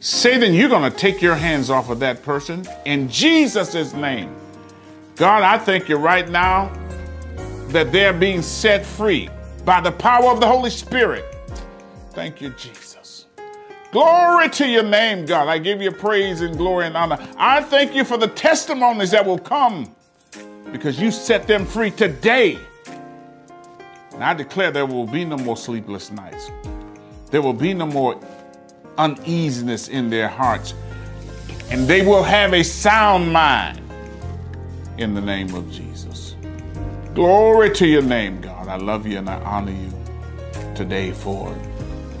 Satan, 0.00 0.52
you're 0.52 0.68
going 0.68 0.90
to 0.90 0.96
take 0.96 1.22
your 1.22 1.34
hands 1.34 1.70
off 1.70 1.88
of 1.88 2.00
that 2.00 2.22
person 2.22 2.66
in 2.84 3.08
Jesus' 3.08 3.94
name. 3.94 4.34
God, 5.16 5.42
I 5.42 5.58
thank 5.58 5.88
you 5.88 5.96
right 5.96 6.28
now 6.28 6.72
that 7.68 7.92
they're 7.92 8.12
being 8.12 8.42
set 8.42 8.84
free 8.84 9.28
by 9.64 9.80
the 9.80 9.92
power 9.92 10.30
of 10.30 10.40
the 10.40 10.46
Holy 10.46 10.70
Spirit. 10.70 11.24
Thank 12.10 12.40
you, 12.40 12.50
Jesus. 12.50 13.26
Glory 13.90 14.48
to 14.50 14.66
your 14.66 14.82
name, 14.82 15.24
God. 15.24 15.48
I 15.48 15.58
give 15.58 15.80
you 15.80 15.92
praise 15.92 16.40
and 16.40 16.56
glory 16.56 16.86
and 16.86 16.96
honor. 16.96 17.18
I 17.36 17.62
thank 17.62 17.94
you 17.94 18.04
for 18.04 18.16
the 18.16 18.28
testimonies 18.28 19.10
that 19.12 19.24
will 19.24 19.38
come 19.38 19.94
because 20.72 21.00
you 21.00 21.10
set 21.10 21.46
them 21.46 21.66
free 21.66 21.90
today. 21.90 22.58
And 24.14 24.22
I 24.22 24.34
declare 24.34 24.70
there 24.70 24.86
will 24.86 25.06
be 25.06 25.24
no 25.24 25.36
more 25.36 25.56
sleepless 25.56 26.10
nights. 26.10 26.50
There 27.30 27.40
will 27.40 27.54
be 27.54 27.72
no 27.72 27.86
more 27.86 28.20
uneasiness 28.98 29.88
in 29.88 30.10
their 30.10 30.28
hearts. 30.28 30.74
And 31.70 31.88
they 31.88 32.04
will 32.04 32.22
have 32.22 32.52
a 32.52 32.62
sound 32.62 33.32
mind 33.32 33.80
in 34.98 35.14
the 35.14 35.20
name 35.20 35.54
of 35.54 35.70
Jesus. 35.70 36.36
Glory 37.14 37.70
to 37.74 37.86
your 37.86 38.02
name, 38.02 38.40
God. 38.40 38.68
I 38.68 38.76
love 38.76 39.06
you 39.06 39.18
and 39.18 39.28
I 39.28 39.40
honor 39.42 39.72
you 39.72 39.92
today 40.74 41.12
for 41.12 41.50
it. 41.50 41.58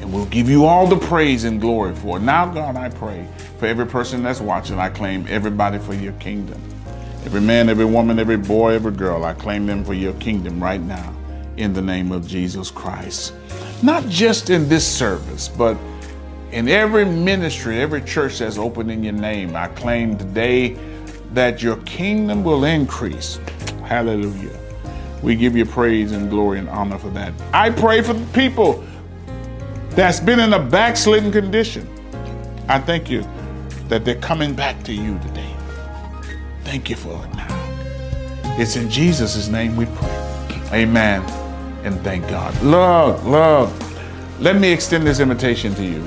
And 0.00 0.12
we'll 0.12 0.26
give 0.26 0.48
you 0.48 0.64
all 0.64 0.86
the 0.86 0.96
praise 0.96 1.44
and 1.44 1.60
glory 1.60 1.94
for 1.94 2.16
it. 2.16 2.22
Now, 2.22 2.46
God, 2.46 2.76
I 2.76 2.88
pray 2.88 3.28
for 3.58 3.66
every 3.66 3.86
person 3.86 4.22
that's 4.22 4.40
watching. 4.40 4.78
I 4.78 4.88
claim 4.88 5.26
everybody 5.28 5.78
for 5.78 5.94
your 5.94 6.14
kingdom. 6.14 6.60
Every 7.24 7.40
man, 7.40 7.68
every 7.68 7.84
woman, 7.84 8.18
every 8.18 8.38
boy, 8.38 8.72
every 8.72 8.92
girl, 8.92 9.24
I 9.24 9.34
claim 9.34 9.66
them 9.66 9.84
for 9.84 9.94
your 9.94 10.14
kingdom 10.14 10.62
right 10.62 10.80
now 10.80 11.14
in 11.56 11.72
the 11.72 11.82
name 11.82 12.12
of 12.12 12.26
Jesus 12.26 12.70
Christ. 12.70 13.34
Not 13.82 14.06
just 14.08 14.50
in 14.50 14.68
this 14.68 14.86
service, 14.86 15.48
but 15.48 15.76
in 16.50 16.68
every 16.68 17.04
ministry, 17.04 17.80
every 17.80 18.02
church 18.02 18.38
that's 18.38 18.58
open 18.58 18.90
in 18.90 19.02
your 19.02 19.14
name. 19.14 19.56
I 19.56 19.68
claim 19.68 20.16
today 20.16 20.76
that 21.32 21.62
your 21.62 21.76
kingdom 21.78 22.44
will 22.44 22.64
increase. 22.64 23.40
Hallelujah. 23.84 24.58
We 25.22 25.36
give 25.36 25.56
you 25.56 25.64
praise 25.64 26.12
and 26.12 26.28
glory 26.28 26.58
and 26.58 26.68
honor 26.68 26.98
for 26.98 27.10
that. 27.10 27.32
I 27.52 27.70
pray 27.70 28.02
for 28.02 28.12
the 28.12 28.26
people 28.32 28.84
that's 29.90 30.20
been 30.20 30.40
in 30.40 30.52
a 30.52 30.58
backslidden 30.58 31.32
condition. 31.32 31.88
I 32.68 32.78
thank 32.78 33.10
you 33.10 33.24
that 33.88 34.04
they're 34.04 34.14
coming 34.16 34.54
back 34.54 34.82
to 34.84 34.92
you 34.92 35.18
today. 35.20 35.54
Thank 36.64 36.90
you 36.90 36.96
for 36.96 37.24
it 37.24 37.34
now. 37.34 38.56
It's 38.58 38.76
in 38.76 38.90
Jesus' 38.90 39.48
name 39.48 39.76
we 39.76 39.86
pray. 39.86 40.22
Amen. 40.72 41.41
And 41.84 42.00
thank 42.02 42.28
God. 42.28 42.60
Love, 42.62 43.26
love. 43.26 43.70
Let 44.40 44.56
me 44.56 44.72
extend 44.72 45.06
this 45.06 45.20
invitation 45.20 45.74
to 45.74 45.84
you. 45.84 46.02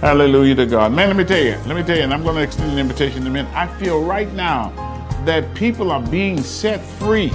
Hallelujah 0.00 0.54
to 0.56 0.66
God. 0.66 0.92
Man, 0.92 1.08
let 1.08 1.16
me 1.16 1.24
tell 1.24 1.42
you, 1.42 1.56
let 1.66 1.76
me 1.76 1.82
tell 1.82 1.96
you, 1.96 2.02
and 2.02 2.14
I'm 2.14 2.22
going 2.22 2.36
to 2.36 2.42
extend 2.42 2.72
an 2.72 2.78
invitation 2.78 3.24
to 3.24 3.30
men. 3.30 3.46
I 3.46 3.66
feel 3.78 4.02
right 4.04 4.32
now 4.34 4.70
that 5.24 5.54
people 5.54 5.90
are 5.90 6.02
being 6.02 6.40
set 6.42 6.80
free 6.80 7.32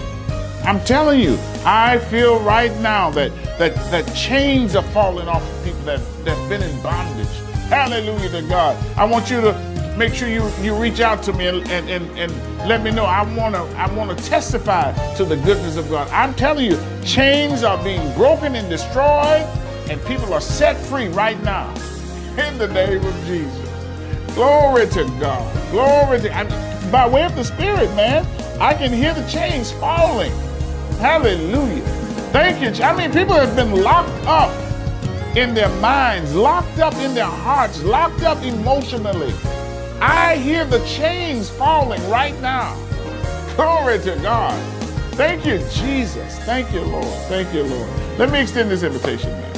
I'm 0.65 0.79
telling 0.85 1.19
you, 1.19 1.37
I 1.65 1.97
feel 1.97 2.39
right 2.39 2.71
now 2.79 3.09
that 3.11 3.33
that 3.59 3.75
that 3.91 4.15
chains 4.15 4.77
are 4.77 4.83
falling 4.93 5.27
off 5.27 5.43
of 5.43 5.65
people 5.65 5.81
that 5.81 5.99
that's 6.23 6.39
been 6.47 6.63
in 6.63 6.81
bondage. 6.81 7.27
Hallelujah 7.67 8.29
to 8.29 8.41
God. 8.47 8.97
I 8.97 9.03
want 9.03 9.29
you 9.29 9.41
to 9.41 9.51
make 9.97 10.13
sure 10.13 10.27
you, 10.27 10.49
you 10.61 10.75
reach 10.75 10.99
out 10.99 11.23
to 11.23 11.33
me 11.33 11.47
and, 11.47 11.69
and, 11.69 11.89
and, 11.89 12.17
and 12.17 12.67
let 12.67 12.83
me 12.83 12.91
know. 12.91 13.05
I 13.05 13.23
wanna 13.35 13.63
I 13.75 13.93
wanna 13.93 14.15
testify 14.15 14.93
to 15.15 15.25
the 15.25 15.37
goodness 15.37 15.77
of 15.77 15.89
God. 15.89 16.07
I'm 16.09 16.33
telling 16.33 16.65
you, 16.65 16.79
chains 17.03 17.63
are 17.63 17.81
being 17.83 18.13
broken 18.15 18.55
and 18.55 18.69
destroyed, 18.69 19.47
and 19.89 20.03
people 20.05 20.33
are 20.33 20.41
set 20.41 20.77
free 20.77 21.07
right 21.09 21.41
now. 21.43 21.69
In 22.37 22.57
the 22.57 22.67
name 22.67 23.03
of 23.03 23.25
Jesus. 23.25 23.69
Glory 24.35 24.87
to 24.87 25.03
God. 25.19 25.71
Glory 25.71 26.19
to 26.21 26.89
by 26.91 27.07
way 27.07 27.23
of 27.23 27.35
the 27.35 27.43
Spirit, 27.43 27.93
man. 27.95 28.25
I 28.61 28.73
can 28.73 28.91
hear 28.93 29.13
the 29.13 29.27
chains 29.27 29.71
falling. 29.73 30.31
Hallelujah. 30.99 31.81
Thank 32.31 32.61
you. 32.61 32.83
I 32.83 32.95
mean, 32.95 33.11
people 33.11 33.35
have 33.35 33.55
been 33.55 33.83
locked 33.83 34.25
up 34.25 34.51
in 35.35 35.53
their 35.53 35.69
minds, 35.79 36.33
locked 36.33 36.79
up 36.79 36.95
in 36.95 37.13
their 37.13 37.25
hearts, 37.25 37.83
locked 37.83 38.23
up 38.23 38.41
emotionally. 38.43 39.33
I 40.05 40.35
hear 40.35 40.65
the 40.65 40.85
chains 40.85 41.49
falling 41.49 42.05
right 42.09 42.37
now. 42.41 42.75
Glory 43.55 43.99
to 43.99 44.19
God. 44.21 44.53
Thank 45.13 45.45
you, 45.45 45.59
Jesus. 45.71 46.39
Thank 46.39 46.73
you, 46.73 46.81
Lord. 46.81 47.05
Thank 47.29 47.53
you, 47.53 47.63
Lord. 47.63 47.89
Let 48.19 48.29
me 48.29 48.41
extend 48.41 48.69
this 48.69 48.83
invitation 48.83 49.31
now. 49.31 49.53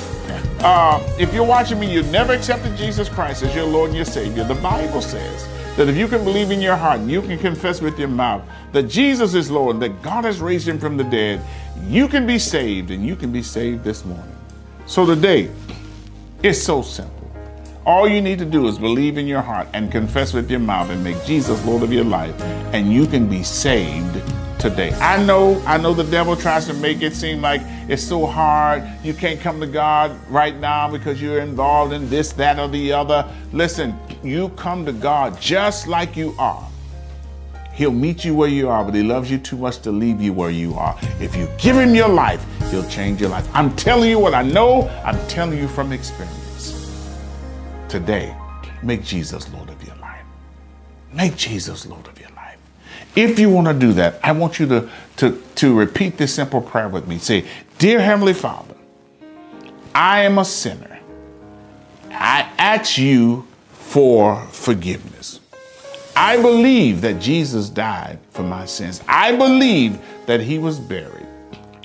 Uh, 0.59 1.15
if 1.17 1.33
you're 1.33 1.43
watching 1.43 1.79
me, 1.79 1.91
you've 1.91 2.11
never 2.11 2.33
accepted 2.33 2.77
Jesus 2.77 3.09
Christ 3.09 3.41
as 3.41 3.55
your 3.55 3.65
Lord 3.65 3.87
and 3.87 3.95
your 3.95 4.05
Savior. 4.05 4.43
The 4.43 4.53
Bible 4.53 5.01
says 5.01 5.47
that 5.77 5.89
if 5.89 5.97
you 5.97 6.07
can 6.07 6.23
believe 6.23 6.51
in 6.51 6.61
your 6.61 6.75
heart 6.75 6.99
and 6.99 7.09
you 7.09 7.23
can 7.23 7.39
confess 7.39 7.81
with 7.81 7.97
your 7.97 8.09
mouth 8.09 8.43
that 8.71 8.83
Jesus 8.83 9.33
is 9.33 9.49
Lord, 9.49 9.79
that 9.79 10.03
God 10.03 10.25
has 10.25 10.41
raised 10.41 10.67
him 10.67 10.77
from 10.77 10.95
the 10.95 11.05
dead, 11.05 11.41
you 11.87 12.07
can 12.07 12.27
be 12.27 12.37
saved 12.37 12.91
and 12.91 13.03
you 13.03 13.15
can 13.15 13.31
be 13.31 13.41
saved 13.41 13.83
this 13.83 14.05
morning. 14.05 14.37
So 14.85 15.07
today, 15.07 15.49
it's 16.43 16.61
so 16.61 16.83
simple. 16.83 17.14
All 17.85 18.07
you 18.07 18.19
need 18.19 18.39
to 18.39 18.45
do 18.45 18.67
is 18.67 18.79
believe 18.79 19.15
in 19.19 19.27
your 19.27 19.43
heart 19.43 19.67
and 19.73 19.91
confess 19.91 20.33
with 20.33 20.49
your 20.49 20.59
mouth 20.59 20.89
and 20.89 21.03
make 21.03 21.23
Jesus 21.23 21.63
Lord 21.65 21.83
of 21.83 21.93
your 21.93 22.03
life, 22.03 22.33
and 22.73 22.91
you 22.91 23.05
can 23.05 23.29
be 23.29 23.43
saved 23.43 24.19
today. 24.57 24.91
I 24.93 25.23
know, 25.23 25.61
I 25.67 25.77
know 25.77 25.93
the 25.93 26.03
devil 26.03 26.35
tries 26.35 26.65
to 26.65 26.73
make 26.73 27.03
it 27.03 27.13
seem 27.13 27.41
like 27.41 27.61
it's 27.87 28.01
so 28.01 28.25
hard. 28.25 28.83
You 29.03 29.13
can't 29.13 29.39
come 29.39 29.59
to 29.59 29.67
God 29.67 30.17
right 30.29 30.55
now 30.55 30.89
because 30.89 31.21
you're 31.21 31.41
involved 31.41 31.93
in 31.93 32.09
this, 32.09 32.31
that, 32.33 32.57
or 32.57 32.67
the 32.67 32.91
other. 32.91 33.23
Listen, 33.53 33.95
you 34.23 34.49
come 34.49 34.83
to 34.87 34.91
God 34.91 35.39
just 35.39 35.87
like 35.87 36.17
you 36.17 36.33
are. 36.39 36.67
He'll 37.71 37.91
meet 37.91 38.25
you 38.25 38.33
where 38.33 38.49
you 38.49 38.67
are, 38.67 38.83
but 38.83 38.95
he 38.95 39.03
loves 39.03 39.29
you 39.29 39.37
too 39.37 39.57
much 39.57 39.77
to 39.81 39.91
leave 39.91 40.19
you 40.19 40.33
where 40.33 40.49
you 40.49 40.73
are. 40.73 40.97
If 41.19 41.35
you 41.35 41.47
give 41.59 41.77
him 41.77 41.93
your 41.93 42.09
life, 42.09 42.43
he'll 42.71 42.89
change 42.89 43.21
your 43.21 43.29
life. 43.29 43.47
I'm 43.53 43.75
telling 43.75 44.09
you 44.09 44.17
what 44.17 44.33
I 44.33 44.41
know, 44.41 44.89
I'm 45.03 45.19
telling 45.27 45.59
you 45.59 45.67
from 45.67 45.91
experience. 45.91 46.44
Today, 47.95 48.35
make 48.83 49.05
Jesus 49.05 49.49
Lord 49.53 49.69
of 49.69 49.81
your 49.87 49.95
life. 49.95 50.25
Make 51.13 51.37
Jesus 51.37 51.85
Lord 51.85 52.05
of 52.07 52.19
your 52.19 52.29
life. 52.31 52.57
If 53.15 53.39
you 53.39 53.49
want 53.49 53.67
to 53.67 53.73
do 53.73 53.93
that, 53.93 54.19
I 54.21 54.33
want 54.33 54.59
you 54.59 54.65
to, 54.65 54.89
to, 55.15 55.41
to 55.55 55.73
repeat 55.73 56.17
this 56.17 56.35
simple 56.35 56.59
prayer 56.59 56.89
with 56.89 57.07
me. 57.07 57.19
Say, 57.19 57.45
Dear 57.77 58.01
Heavenly 58.01 58.33
Father, 58.33 58.75
I 59.95 60.23
am 60.25 60.39
a 60.39 60.43
sinner. 60.43 60.99
I 62.09 62.51
ask 62.57 62.97
you 62.97 63.47
for 63.71 64.45
forgiveness. 64.47 65.39
I 66.17 66.35
believe 66.41 66.99
that 66.99 67.21
Jesus 67.21 67.69
died 67.69 68.19
for 68.31 68.43
my 68.43 68.65
sins. 68.65 69.01
I 69.07 69.37
believe 69.37 70.01
that 70.25 70.41
he 70.41 70.59
was 70.59 70.81
buried. 70.81 71.27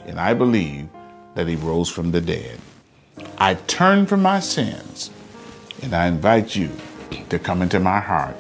And 0.06 0.18
I 0.18 0.34
believe 0.34 0.88
that 1.36 1.46
he 1.46 1.54
rose 1.54 1.88
from 1.88 2.10
the 2.10 2.20
dead. 2.20 2.58
I 3.38 3.54
turn 3.54 4.06
from 4.06 4.22
my 4.22 4.40
sins 4.40 5.12
and 5.82 5.94
I 5.94 6.06
invite 6.06 6.54
you 6.54 6.70
to 7.28 7.38
come 7.38 7.62
into 7.62 7.80
my 7.80 8.00
heart 8.00 8.36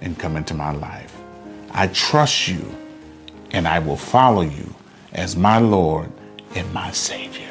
and 0.00 0.18
come 0.18 0.36
into 0.36 0.54
my 0.54 0.72
life. 0.72 1.14
I 1.70 1.88
trust 1.88 2.48
you 2.48 2.64
and 3.50 3.66
I 3.66 3.78
will 3.78 3.96
follow 3.96 4.42
you 4.42 4.74
as 5.12 5.36
my 5.36 5.58
Lord 5.58 6.10
and 6.54 6.72
my 6.72 6.90
Savior. 6.90 7.48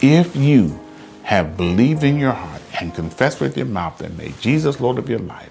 If 0.00 0.34
you 0.36 0.78
have 1.22 1.56
believed 1.56 2.04
in 2.04 2.18
your 2.18 2.32
heart 2.32 2.62
and 2.80 2.94
confessed 2.94 3.40
with 3.40 3.56
your 3.56 3.66
mouth 3.66 4.00
and 4.00 4.16
made 4.16 4.38
Jesus 4.40 4.80
Lord 4.80 4.98
of 4.98 5.08
your 5.08 5.18
life, 5.18 5.50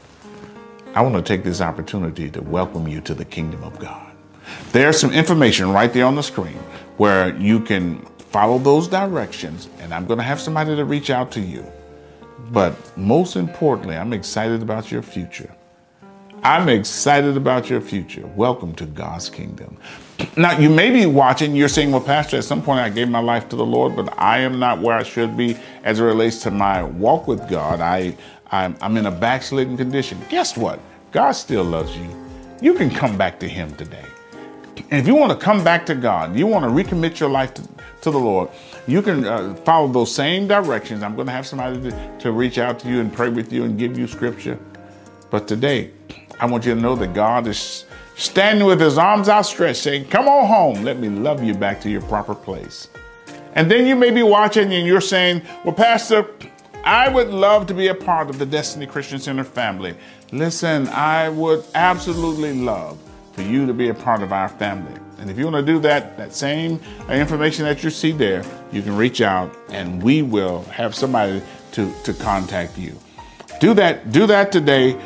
I 0.95 1.01
want 1.01 1.15
to 1.15 1.21
take 1.21 1.43
this 1.43 1.61
opportunity 1.61 2.29
to 2.31 2.41
welcome 2.41 2.87
you 2.87 3.01
to 3.01 3.13
the 3.13 3.25
kingdom 3.25 3.63
of 3.63 3.77
God. 3.77 4.11
There's 4.71 4.99
some 4.99 5.11
information 5.11 5.71
right 5.71 5.91
there 5.91 6.05
on 6.05 6.15
the 6.15 6.23
screen 6.23 6.57
where 6.97 7.35
you 7.37 7.59
can 7.59 7.99
follow 8.17 8.57
those 8.57 8.87
directions, 8.87 9.69
and 9.79 9.93
I'm 9.93 10.07
going 10.07 10.17
to 10.17 10.23
have 10.23 10.39
somebody 10.39 10.75
to 10.75 10.85
reach 10.85 11.09
out 11.09 11.31
to 11.33 11.41
you. 11.41 11.65
But 12.51 12.75
most 12.97 13.35
importantly, 13.35 13.95
I'm 13.95 14.13
excited 14.13 14.61
about 14.61 14.91
your 14.91 15.01
future. 15.01 15.53
I'm 16.43 16.69
excited 16.69 17.35
about 17.35 17.69
your 17.69 17.81
future. 17.81 18.25
Welcome 18.35 18.75
to 18.75 18.85
God's 18.85 19.29
kingdom. 19.29 19.77
Now, 20.37 20.57
you 20.57 20.69
may 20.69 20.91
be 20.91 21.05
watching, 21.05 21.55
you're 21.55 21.67
saying, 21.67 21.91
well, 21.91 22.01
Pastor, 22.01 22.37
at 22.37 22.43
some 22.43 22.61
point 22.61 22.79
I 22.79 22.89
gave 22.89 23.09
my 23.09 23.19
life 23.19 23.49
to 23.49 23.55
the 23.55 23.65
Lord, 23.65 23.95
but 23.95 24.17
I 24.19 24.39
am 24.39 24.59
not 24.59 24.79
where 24.79 24.95
I 24.95 25.03
should 25.03 25.35
be 25.35 25.57
as 25.83 25.99
it 25.99 26.03
relates 26.03 26.41
to 26.43 26.51
my 26.51 26.83
walk 26.83 27.27
with 27.27 27.49
God. 27.49 27.81
I, 27.81 28.15
I'm, 28.51 28.77
I'm 28.81 28.97
in 28.97 29.07
a 29.07 29.11
backslidden 29.11 29.77
condition. 29.77 30.19
Guess 30.29 30.57
what? 30.57 30.79
God 31.11 31.31
still 31.31 31.63
loves 31.63 31.95
you. 31.97 32.07
You 32.61 32.75
can 32.75 32.89
come 32.89 33.17
back 33.17 33.39
to 33.39 33.47
Him 33.47 33.73
today. 33.75 34.05
And 34.89 34.99
if 34.99 35.07
you 35.07 35.15
want 35.15 35.31
to 35.31 35.37
come 35.37 35.63
back 35.63 35.85
to 35.87 35.95
God, 35.95 36.35
you 36.35 36.47
want 36.47 36.63
to 36.65 36.69
recommit 36.69 37.19
your 37.19 37.29
life 37.29 37.53
to, 37.55 37.63
to 38.01 38.11
the 38.11 38.17
Lord, 38.17 38.49
you 38.87 39.01
can 39.01 39.25
uh, 39.25 39.55
follow 39.65 39.87
those 39.87 40.13
same 40.13 40.47
directions. 40.47 41.03
I'm 41.03 41.15
going 41.15 41.27
to 41.27 41.33
have 41.33 41.45
somebody 41.45 41.81
to, 41.81 42.17
to 42.19 42.31
reach 42.31 42.57
out 42.57 42.79
to 42.79 42.89
you 42.89 42.99
and 42.99 43.11
pray 43.11 43.29
with 43.29 43.51
you 43.51 43.63
and 43.63 43.77
give 43.77 43.97
you 43.97 44.07
scripture. 44.07 44.57
But 45.29 45.47
today, 45.47 45.91
I 46.39 46.45
want 46.45 46.65
you 46.65 46.73
to 46.73 46.79
know 46.79 46.95
that 46.95 47.13
God 47.13 47.47
is 47.47 47.85
standing 48.15 48.65
with 48.65 48.79
his 48.79 48.97
arms 48.97 49.29
outstretched, 49.29 49.81
saying, 49.81 50.05
Come 50.09 50.27
on 50.27 50.47
home. 50.47 50.83
Let 50.83 50.99
me 50.99 51.09
love 51.09 51.43
you 51.43 51.53
back 51.53 51.81
to 51.81 51.89
your 51.89 52.01
proper 52.01 52.35
place. 52.35 52.89
And 53.53 53.69
then 53.71 53.87
you 53.87 53.95
may 53.95 54.11
be 54.11 54.23
watching 54.23 54.71
and 54.73 54.85
you're 54.85 55.01
saying, 55.01 55.41
Well, 55.63 55.73
Pastor, 55.73 56.27
I 56.83 57.09
would 57.09 57.29
love 57.29 57.67
to 57.67 57.73
be 57.73 57.87
a 57.87 57.95
part 57.95 58.29
of 58.29 58.39
the 58.39 58.45
Destiny 58.45 58.85
Christian 58.85 59.19
Center 59.19 59.43
family. 59.43 59.95
Listen, 60.31 60.87
I 60.89 61.27
would 61.29 61.65
absolutely 61.75 62.53
love 62.53 62.97
for 63.37 63.43
you 63.43 63.67
to 63.67 63.73
be 63.73 63.89
a 63.89 63.93
part 63.93 64.23
of 64.23 64.33
our 64.33 64.49
family. 64.49 64.99
And 65.19 65.29
if 65.29 65.37
you 65.37 65.45
want 65.45 65.57
to 65.57 65.73
do 65.73 65.77
that, 65.79 66.17
that 66.17 66.33
same 66.33 66.81
information 67.07 67.65
that 67.65 67.83
you 67.83 67.91
see 67.91 68.11
there, 68.11 68.43
you 68.71 68.81
can 68.81 68.97
reach 68.97 69.21
out 69.21 69.55
and 69.69 70.01
we 70.01 70.23
will 70.23 70.63
have 70.63 70.95
somebody 70.95 71.43
to, 71.73 71.93
to 72.03 72.13
contact 72.15 72.79
you. 72.79 72.97
Do 73.59 73.75
that, 73.75 74.11
do 74.11 74.25
that 74.25 74.51
today. 74.51 74.99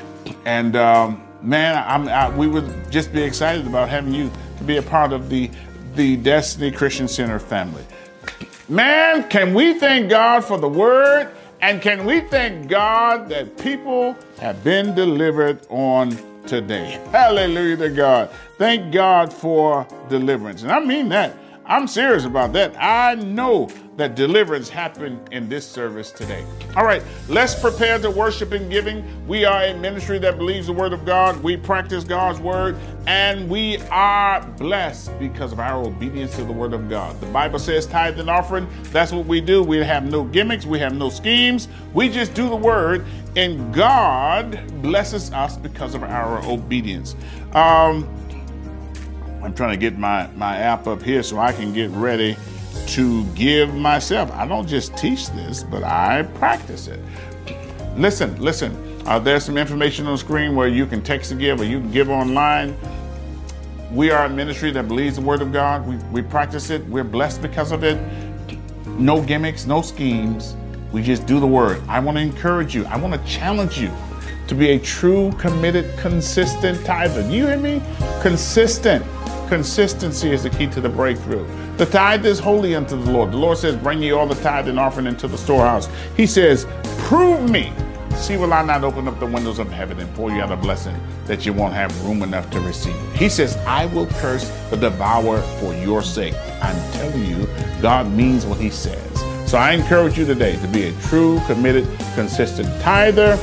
And 0.46 0.78
um, 0.78 1.22
man, 1.42 1.84
I'm, 1.86 2.38
we 2.38 2.48
would 2.48 2.90
just 2.90 3.12
be 3.12 3.22
excited 3.22 3.68
about 3.68 3.90
having 3.90 4.14
you 4.14 4.32
to 4.60 4.64
be 4.64 4.78
a 4.78 4.82
part 4.82 5.12
of 5.12 5.30
the, 5.30 5.52
the 5.96 6.16
Destiny 6.16 6.72
Christian 6.72 7.10
Center 7.10 7.38
family. 7.38 7.84
Man, 8.70 9.28
can 9.28 9.54
we 9.54 9.78
thank 9.78 10.10
God 10.10 10.46
for 10.46 10.58
the 10.58 10.70
word? 10.70 11.30
And 11.60 11.82
can 11.82 12.06
we 12.06 12.22
thank 12.22 12.70
God 12.70 13.28
that 13.28 13.58
people 13.58 14.16
have 14.40 14.64
been 14.64 14.96
delivered 14.96 15.68
on 15.70 16.18
today? 16.48 17.00
Hallelujah 17.12 17.78
to 17.78 17.90
God. 17.90 18.30
Thank 18.58 18.94
God 18.94 19.32
for 19.34 19.88
deliverance. 20.10 20.64
And 20.64 20.72
I 20.72 20.80
mean 20.80 21.10
that. 21.10 21.36
I'm 21.66 21.88
serious 21.88 22.26
about 22.26 22.54
that. 22.54 22.76
I 22.80 23.16
know 23.16 23.70
that 23.98 24.16
deliverance 24.16 24.68
happened 24.68 25.20
in 25.32 25.48
this 25.48 25.68
service 25.68 26.12
today. 26.12 26.44
All 26.76 26.84
right, 26.84 27.04
let's 27.30 27.54
prepare 27.60 28.00
to 28.00 28.10
worship 28.10 28.52
and 28.52 28.70
giving. 28.72 29.06
We 29.28 29.46
are 29.46 29.66
a 29.66 29.78
ministry 29.78 30.18
that 30.20 30.38
believes 30.38 30.68
the 30.68 30.74
word 30.74 30.92
of 30.92 31.06
God. 31.06 31.42
We 31.44 31.58
practice 31.58 32.04
God's 32.04 32.40
word, 32.40 32.78
and 33.06 33.48
we 33.48 33.78
are 33.90 34.42
blessed 34.58 35.18
because 35.20 35.52
of 35.52 35.60
our 35.60 35.86
obedience 35.86 36.36
to 36.38 36.44
the 36.44 36.52
word 36.52 36.74
of 36.74 36.90
God. 36.90 37.20
The 37.22 37.28
Bible 37.28 37.60
says 37.60 37.86
tithe 37.86 38.20
and 38.20 38.30
offering. 38.30 38.68
That's 38.86 39.12
what 39.12 39.28
we 39.28 39.40
do. 39.40 39.62
We 39.62 39.78
have 39.78 40.04
no 40.04 40.24
gimmicks. 40.24 40.66
We 40.66 40.80
have 40.80 40.96
no 40.96 41.10
schemes. 41.10 41.68
We 41.94 42.10
just 42.10 42.34
do 42.34 42.50
the 42.50 42.56
word, 42.56 43.06
and 43.36 43.72
God 43.74 44.82
blesses 44.82 45.32
us 45.32 45.58
because 45.58 45.94
of 45.94 46.04
our 46.04 46.44
obedience. 46.44 47.16
Um, 47.54 48.10
I'm 49.52 49.58
trying 49.58 49.72
to 49.72 49.78
get 49.78 49.98
my, 49.98 50.28
my 50.38 50.56
app 50.56 50.88
up 50.88 51.04
here 51.04 51.22
so 51.22 51.38
I 51.38 51.52
can 51.52 51.74
get 51.74 51.90
ready 51.92 52.38
to 52.88 53.26
give 53.34 53.76
myself. 53.76 54.32
I 54.32 54.48
don't 54.48 54.66
just 54.66 54.96
teach 54.96 55.30
this, 55.32 55.62
but 55.62 55.84
I 55.84 56.24
practice 56.36 56.88
it. 56.88 57.02
Listen, 57.98 58.42
listen. 58.42 59.04
Uh, 59.06 59.20
there's 59.20 59.44
some 59.44 59.58
information 59.58 60.06
on 60.06 60.14
the 60.14 60.18
screen 60.18 60.56
where 60.56 60.70
you 60.70 60.86
can 60.86 61.02
text 61.04 61.32
to 61.32 61.36
give 61.36 61.60
or 61.60 61.66
you 61.66 61.82
can 61.82 61.92
give 61.92 62.10
online. 62.10 62.78
We 63.92 64.10
are 64.10 64.24
a 64.24 64.30
ministry 64.30 64.72
that 64.72 64.88
believes 64.88 65.18
the 65.18 65.22
Word 65.22 65.42
of 65.42 65.52
God. 65.52 65.86
We, 65.86 65.98
we 66.14 66.22
practice 66.22 66.70
it. 66.70 66.86
We're 66.86 67.04
blessed 67.04 67.42
because 67.42 67.74
of 67.74 67.84
it. 67.84 68.00
No 68.88 69.22
gimmicks, 69.22 69.66
no 69.66 69.82
schemes. 69.82 70.56
We 70.94 71.04
just 71.04 71.26
do 71.26 71.42
the 71.42 71.48
Word. 71.48 71.84
I 71.90 72.00
want 72.00 72.16
to 72.16 72.22
encourage 72.22 72.74
you. 72.74 72.86
I 72.86 72.96
want 72.96 73.14
to 73.14 73.30
challenge 73.30 73.78
you 73.78 73.92
to 74.48 74.56
be 74.56 74.72
a 74.72 74.80
true, 74.80 75.32
committed, 75.34 75.98
consistent 75.98 76.86
tither. 76.86 77.22
You 77.30 77.48
hear 77.48 77.58
me? 77.58 77.82
Consistent. 78.22 79.06
Consistency 79.48 80.32
is 80.32 80.44
the 80.44 80.50
key 80.50 80.68
to 80.68 80.80
the 80.80 80.90
breakthrough. 80.90 81.46
The 81.78 81.86
tithe 81.86 82.26
is 82.26 82.40
holy 82.40 82.76
unto 82.76 82.96
the 82.96 83.12
Lord. 83.12 83.32
The 83.32 83.38
Lord 83.38 83.58
says, 83.58 83.76
Bring 83.76 84.02
ye 84.02 84.12
all 84.12 84.28
the 84.28 84.36
tithe 84.36 84.68
and 84.68 84.80
offering 84.80 85.08
into 85.08 85.28
the 85.28 85.38
storehouse. 85.38 85.90
He 86.16 86.26
says, 86.26 86.68
Prove 87.00 87.50
me. 87.50 87.74
See, 88.16 88.38
will 88.38 88.54
I 88.54 88.64
not 88.64 88.84
open 88.84 89.08
up 89.08 89.20
the 89.20 89.26
windows 89.26 89.58
of 89.58 89.72
heaven 89.72 90.00
and 90.00 90.14
pour 90.14 90.32
you 90.32 90.42
out 90.42 90.52
a 90.52 90.56
blessing 90.56 90.96
that 91.26 91.46
you 91.46 91.54
won't 91.54 91.74
have 91.74 92.06
room 92.06 92.22
enough 92.22 92.50
to 92.52 92.60
receive? 92.60 92.96
He 93.14 93.30
says, 93.30 93.58
I 93.66 93.88
will 93.88 94.06
curse 94.06 94.48
the 94.70 94.78
devourer 94.78 95.42
for 95.60 95.74
your 95.74 96.04
sake. 96.04 96.36
I'm 96.62 96.94
telling 96.94 97.26
you, 97.26 97.48
God 97.82 98.12
means 98.12 98.46
what 98.46 98.60
he 98.60 98.70
says. 98.70 99.20
So 99.50 99.58
I 99.58 99.72
encourage 99.72 100.18
you 100.18 100.26
today 100.26 100.56
to 100.58 100.68
be 100.68 100.84
a 100.84 100.94
true, 101.02 101.42
committed, 101.48 101.88
consistent 102.16 102.70
tither 102.82 103.38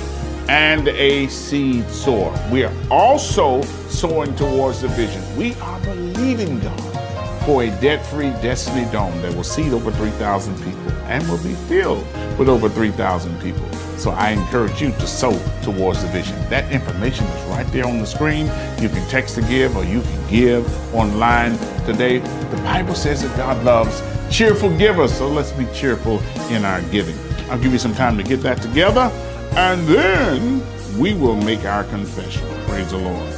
and 0.48 0.88
a 0.88 1.28
seed 1.28 1.88
sower. 1.90 2.34
We 2.50 2.64
are 2.64 2.72
also 2.90 3.62
sowing 3.88 4.34
towards 4.37 4.80
the 4.82 4.88
vision. 4.88 5.22
We 5.37 5.54
are 5.56 5.80
believing 5.80 6.59
God 6.61 7.44
for 7.44 7.62
a 7.62 7.70
debt 7.80 8.05
free 8.07 8.30
Destiny 8.42 8.90
Dome 8.90 9.20
that 9.22 9.34
will 9.34 9.44
seat 9.44 9.72
over 9.72 9.90
3,000 9.90 10.57
people. 10.64 10.92
and 11.09 11.26
will 11.26 11.42
be 11.42 11.55
filled 11.55 12.07
with 12.38 12.51
over 12.51 12.68
3,000 12.68 13.40
people. 13.40 13.66
So 13.96 14.11
I 14.11 14.30
encourage 14.30 14.80
you 14.80 14.90
to 14.90 15.07
sow 15.07 15.32
towards 15.62 16.03
the 16.03 16.09
vision. 16.09 16.36
That 16.51 16.70
information 16.70 17.24
is 17.24 17.44
right 17.46 17.66
there 17.68 17.86
on 17.86 17.99
the 17.99 18.07
screen. 18.07 18.46
You 18.78 18.90
can 18.90 19.09
text 19.09 19.34
to 19.36 19.40
give 19.42 19.74
or 19.74 19.84
you 19.84 20.03
can 20.03 20.28
give 20.28 20.94
online 20.94 21.59
today. 21.86 22.18
The 22.18 22.61
Bible 22.62 22.94
says 22.94 23.22
that 23.22 23.34
God 23.38 23.64
loves 23.64 24.03
cheerful 24.30 24.76
givers, 24.76 25.12
so 25.14 25.28
let's 25.28 25.53
be 25.53 25.66
cheerful 25.74 26.20
in 26.51 26.66
our 26.66 26.82
giving. 26.90 27.16
I'll 27.51 27.59
give 27.59 27.72
you 27.72 27.78
some 27.78 27.94
time 27.94 28.18
to 28.18 28.22
get 28.22 28.42
that 28.42 28.61
together 28.61 29.11
and 29.57 29.86
then 29.86 30.62
we 30.99 31.14
will 31.14 31.36
make 31.36 31.64
our 31.64 31.84
confession. 31.84 32.46
Praise 32.66 32.90
the 32.90 32.99
Lord. 32.99 33.34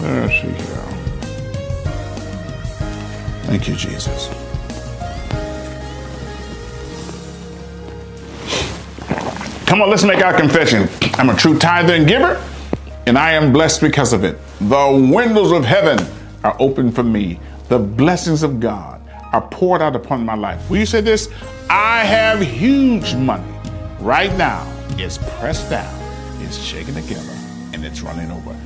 Let's 0.00 0.32
see 0.32 0.48
here. 0.48 0.78
Thank 3.46 3.68
you, 3.68 3.74
Jesus. 3.74 4.28
Come 9.66 9.82
on, 9.82 9.90
let's 9.90 10.04
make 10.04 10.24
our 10.24 10.34
confession. 10.34 10.88
I'm 11.14 11.30
a 11.30 11.36
true 11.36 11.58
tither 11.58 11.94
and 11.94 12.06
giver, 12.06 12.42
and 13.06 13.18
I 13.18 13.32
am 13.32 13.52
blessed 13.52 13.80
because 13.80 14.12
of 14.12 14.24
it. 14.24 14.38
The 14.60 15.10
windows 15.12 15.52
of 15.52 15.64
heaven 15.64 15.98
are 16.42 16.56
open 16.58 16.90
for 16.90 17.02
me. 17.02 17.38
The 17.68 17.78
blessings 17.78 18.42
of 18.42 18.60
God 18.60 18.97
are 19.32 19.42
poured 19.48 19.82
out 19.82 19.94
upon 19.94 20.24
my 20.24 20.34
life. 20.34 20.68
Will 20.70 20.78
you 20.78 20.86
say 20.86 21.00
this? 21.00 21.28
I 21.70 22.04
have 22.04 22.40
huge 22.40 23.14
money 23.14 23.52
right 24.00 24.34
now. 24.36 24.66
It's 24.92 25.18
pressed 25.38 25.70
down, 25.70 25.94
it's 26.42 26.56
shaken 26.58 26.94
together, 26.94 27.32
and 27.72 27.84
it's 27.84 28.00
running 28.00 28.30
over. 28.30 28.56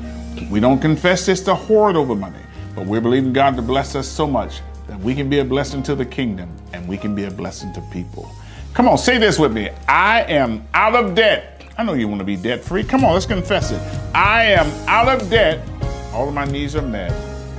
We 0.50 0.60
don't 0.60 0.80
confess 0.80 1.26
this 1.26 1.40
to 1.42 1.54
hoard 1.54 1.96
over 1.96 2.14
money, 2.14 2.38
but 2.74 2.86
we're 2.86 3.00
believing 3.00 3.32
God 3.32 3.56
to 3.56 3.62
bless 3.62 3.94
us 3.94 4.08
so 4.08 4.26
much 4.26 4.60
that 4.88 4.98
we 5.00 5.14
can 5.14 5.28
be 5.28 5.38
a 5.40 5.44
blessing 5.44 5.82
to 5.84 5.94
the 5.94 6.04
kingdom 6.04 6.50
and 6.72 6.86
we 6.88 6.96
can 6.96 7.14
be 7.14 7.24
a 7.24 7.30
blessing 7.30 7.72
to 7.74 7.80
people. 7.92 8.30
Come 8.74 8.88
on, 8.88 8.98
say 8.98 9.18
this 9.18 9.38
with 9.38 9.52
me. 9.52 9.70
I 9.88 10.22
am 10.22 10.66
out 10.74 10.94
of 10.94 11.14
debt. 11.14 11.62
I 11.76 11.84
know 11.84 11.94
you 11.94 12.08
want 12.08 12.20
to 12.20 12.24
be 12.24 12.36
debt 12.36 12.62
free. 12.62 12.82
Come 12.84 13.04
on, 13.04 13.12
let's 13.14 13.26
confess 13.26 13.70
it. 13.70 13.80
I 14.14 14.44
am 14.44 14.66
out 14.88 15.08
of 15.08 15.28
debt. 15.28 15.66
All 16.12 16.28
of 16.28 16.34
my 16.34 16.44
needs 16.44 16.76
are 16.76 16.82
met 16.82 17.10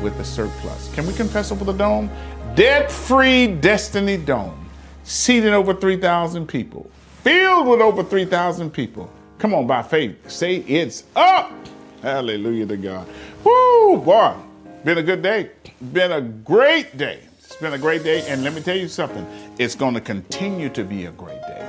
with 0.01 0.17
the 0.17 0.25
surplus. 0.25 0.93
Can 0.93 1.07
we 1.07 1.13
confess 1.13 1.51
over 1.51 1.63
the 1.65 1.73
dome? 1.73 2.09
Debt 2.55 2.91
free 2.91 3.47
Destiny 3.47 4.15
Dome, 4.15 4.69
seating 5.03 5.55
over 5.55 5.73
3,000 5.73 6.45
people, 6.45 6.87
filled 7.23 7.67
with 7.67 7.81
over 7.81 8.03
3,000 8.03 8.69
people. 8.69 9.09
Come 9.39 9.55
on, 9.55 9.65
by 9.65 9.81
faith, 9.81 10.29
say 10.29 10.57
it's 10.57 11.03
up. 11.15 11.51
Hallelujah 12.03 12.67
to 12.67 12.77
God. 12.77 13.07
Woo, 13.43 13.97
boy, 13.97 14.35
been 14.85 14.99
a 14.99 15.03
good 15.03 15.23
day. 15.23 15.49
Been 15.93 16.11
a 16.11 16.21
great 16.21 16.95
day. 16.95 17.21
It's 17.39 17.55
been 17.55 17.73
a 17.73 17.77
great 17.79 18.03
day. 18.03 18.23
And 18.27 18.43
let 18.43 18.53
me 18.53 18.61
tell 18.61 18.77
you 18.77 18.87
something, 18.87 19.25
it's 19.57 19.73
going 19.73 19.95
to 19.95 20.01
continue 20.01 20.69
to 20.69 20.83
be 20.83 21.05
a 21.07 21.11
great 21.11 21.41
day. 21.41 21.67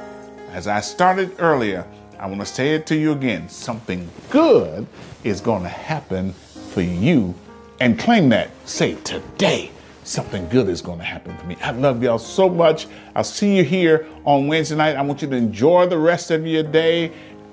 As 0.51 0.67
I 0.67 0.81
started 0.81 1.35
earlier, 1.39 1.87
I 2.19 2.27
want 2.27 2.41
to 2.41 2.47
say 2.47 2.75
it 2.75 2.87
to 2.89 2.95
you 2.95 3.13
again. 3.13 3.49
Something 3.49 4.07
good 4.29 4.87
is 5.25 5.41
going 5.41 5.63
to 5.63 5.69
happen 5.71 6.35
for 6.73 6.83
you. 6.83 7.35
And 7.81 7.99
claim 7.99 8.29
that. 8.29 8.51
Say 8.67 8.97
today. 8.97 9.71
Something 10.05 10.47
good 10.51 10.69
is 10.69 10.83
going 10.83 10.99
to 10.99 11.05
happen 11.05 11.37
for 11.39 11.47
me. 11.47 11.57
I 11.63 11.71
love 11.71 12.03
y'all 12.03 12.19
so 12.19 12.49
much. 12.49 12.87
I'll 13.17 13.25
see 13.25 13.57
you 13.57 13.65
here 13.65 14.07
on 14.25 14.47
Wednesday 14.49 14.77
night. 14.77 14.97
I 14.97 15.03
want 15.03 15.23
you 15.23 15.29
to 15.29 15.37
enjoy 15.37 15.87
the 15.87 15.99
rest 15.99 16.31
of 16.31 16.47
your 16.47 16.63
day. 16.63 17.11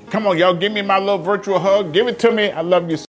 Come 0.10 0.28
on, 0.28 0.38
y'all, 0.38 0.54
give 0.54 0.74
me 0.74 0.82
my 0.82 0.99
little 0.99 1.18
virtual 1.18 1.60
hug. 1.60 1.93
Give 1.93 2.08
it 2.08 2.20
to 2.20 2.32
me. 2.32 2.52
I 2.52 2.60
love 2.60 2.91
you. 2.91 2.97